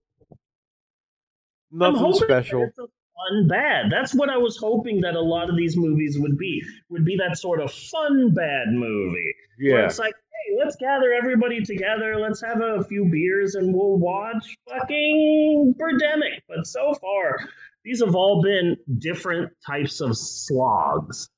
[1.71, 2.63] Nothing special.
[2.63, 2.79] it's
[3.19, 3.91] fun bad.
[3.91, 6.61] That's what I was hoping that a lot of these movies would be.
[6.89, 9.33] Would be that sort of fun bad movie.
[9.59, 9.85] Where Yeah.
[9.85, 14.55] it's like, hey, let's gather everybody together, let's have a few beers, and we'll watch
[14.69, 16.41] fucking Birdemic.
[16.47, 17.37] But so far,
[17.83, 21.29] these have all been different types of slogs.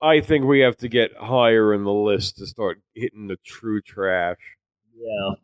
[0.00, 3.80] I think we have to get higher in the list to start hitting the true
[3.82, 4.36] trash.
[4.96, 5.34] Yeah.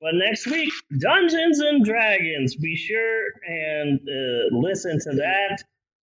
[0.00, 2.54] But next week, Dungeons and Dragons.
[2.56, 5.62] Be sure and uh, listen to that.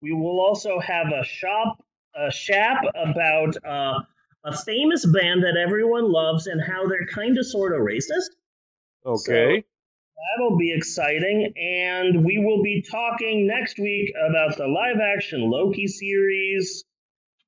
[0.02, 1.82] We will also have a shop,
[2.14, 4.00] a shap about uh,
[4.44, 8.30] a famous band that everyone loves and how they're kind of sort of racist.
[9.06, 9.64] Okay.
[10.36, 11.52] That'll be exciting.
[11.56, 16.84] And we will be talking next week about the live action Loki series.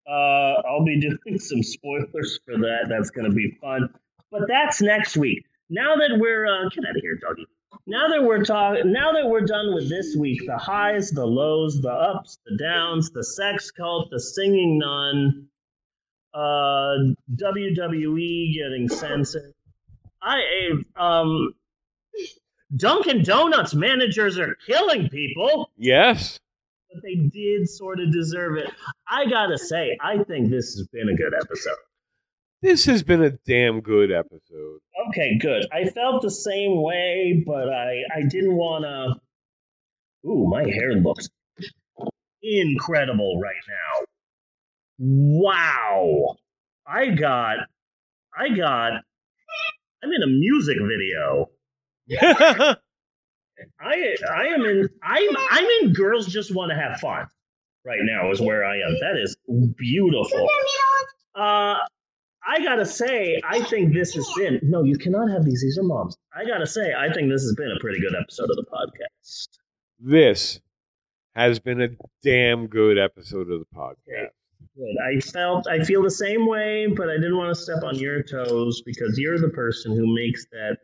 [0.09, 2.87] Uh, I'll be doing some spoilers for that.
[2.89, 3.91] That's going to be fun.
[4.31, 5.45] But that's next week.
[5.71, 7.47] Now that we're uh, get out of here, doggy.
[7.87, 11.81] Now that we're talking, now that we're done with this week, the highs, the lows,
[11.81, 15.47] the ups, the downs, the sex cult, the singing nun,
[16.35, 16.97] uh,
[17.37, 19.55] WWE getting censored.
[20.23, 20.41] I
[20.97, 21.55] um
[22.77, 26.39] Dunkin' Donuts managers are killing people, Yes.
[26.93, 28.71] but they did sort of deserve it.
[29.09, 31.75] I gotta say, I think this has been a good episode.
[32.63, 34.81] This has been a damn good episode.
[35.09, 35.67] Okay, good.
[35.73, 40.29] I felt the same way, but I I didn't want to.
[40.29, 41.29] Ooh, my hair looks
[42.43, 44.07] incredible right now.
[44.99, 46.37] Wow,
[46.87, 47.57] I got,
[48.37, 48.93] I got.
[50.03, 51.47] I'm in a music video.
[53.81, 57.27] I I am in I'm I'm in girls just want to have fun
[57.85, 58.97] right now is where I am.
[59.01, 59.37] That is
[59.77, 60.49] beautiful.
[61.35, 61.77] Uh
[62.47, 65.61] I gotta say, I think this has been no, you cannot have these.
[65.63, 66.17] These are moms.
[66.35, 69.49] I gotta say, I think this has been a pretty good episode of the podcast.
[69.99, 70.61] this
[71.35, 71.89] has been a
[72.23, 74.31] damn good episode of the podcast.
[74.77, 74.97] Good.
[75.07, 78.23] I felt I feel the same way, but I didn't want to step on your
[78.23, 80.79] toes because you're the person who makes that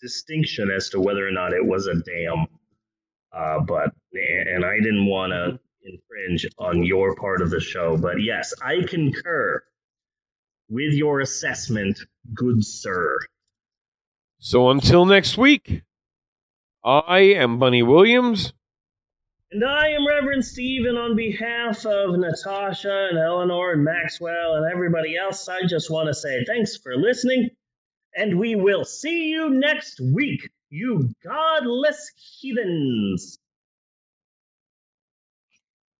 [0.00, 2.46] distinction as to whether or not it was a damn.
[3.32, 8.22] Uh, but and I didn't want to infringe on your part of the show, but
[8.22, 9.62] yes, I concur
[10.68, 11.98] with your assessment,
[12.34, 13.18] good sir.
[14.38, 15.82] So until next week,
[16.84, 18.52] I am Bunny Williams.
[19.52, 24.72] And I am Reverend Steve, and on behalf of Natasha and Eleanor and Maxwell and
[24.72, 27.50] everybody else, I just want to say thanks for listening,
[28.16, 32.10] and we will see you next week, you godless
[32.40, 33.38] heathens.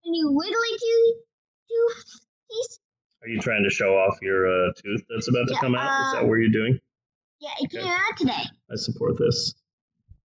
[0.03, 1.15] Can you wiggly do
[1.69, 1.95] do
[2.51, 2.82] these?
[3.23, 6.07] Are you trying to show off your uh, tooth that's about to yeah, come out?
[6.07, 6.79] Is that um, what you're doing?
[7.41, 7.79] Yeah, it okay.
[7.79, 8.43] came out today.
[8.71, 9.55] I support this.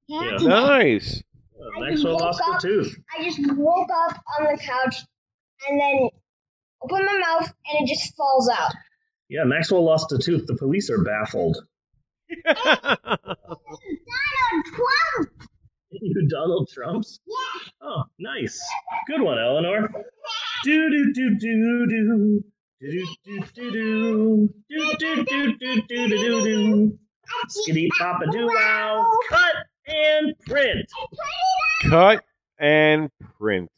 [0.07, 0.37] Yeah.
[0.39, 0.47] yeah.
[0.47, 1.23] Nice.
[1.59, 2.97] Uh, Maxwell lost up, a tooth.
[3.17, 4.97] I just woke up on the couch
[5.67, 6.09] and then
[6.83, 8.73] open my mouth and it just falls out.
[9.29, 10.47] Yeah, Maxwell lost a tooth.
[10.47, 11.57] The police are baffled.
[12.45, 12.65] Donald
[14.65, 15.31] Trump.
[15.91, 17.19] You Donald Trumps?
[17.27, 17.71] Yeah.
[17.81, 18.59] Oh, nice.
[19.07, 19.89] Good one, Eleanor.
[20.63, 22.43] Do do do do do.
[27.49, 29.19] Skitty papa doo wow.
[29.29, 29.55] Cut
[29.87, 30.85] and print.
[31.89, 32.23] Cut
[32.59, 33.09] and
[33.39, 33.71] print.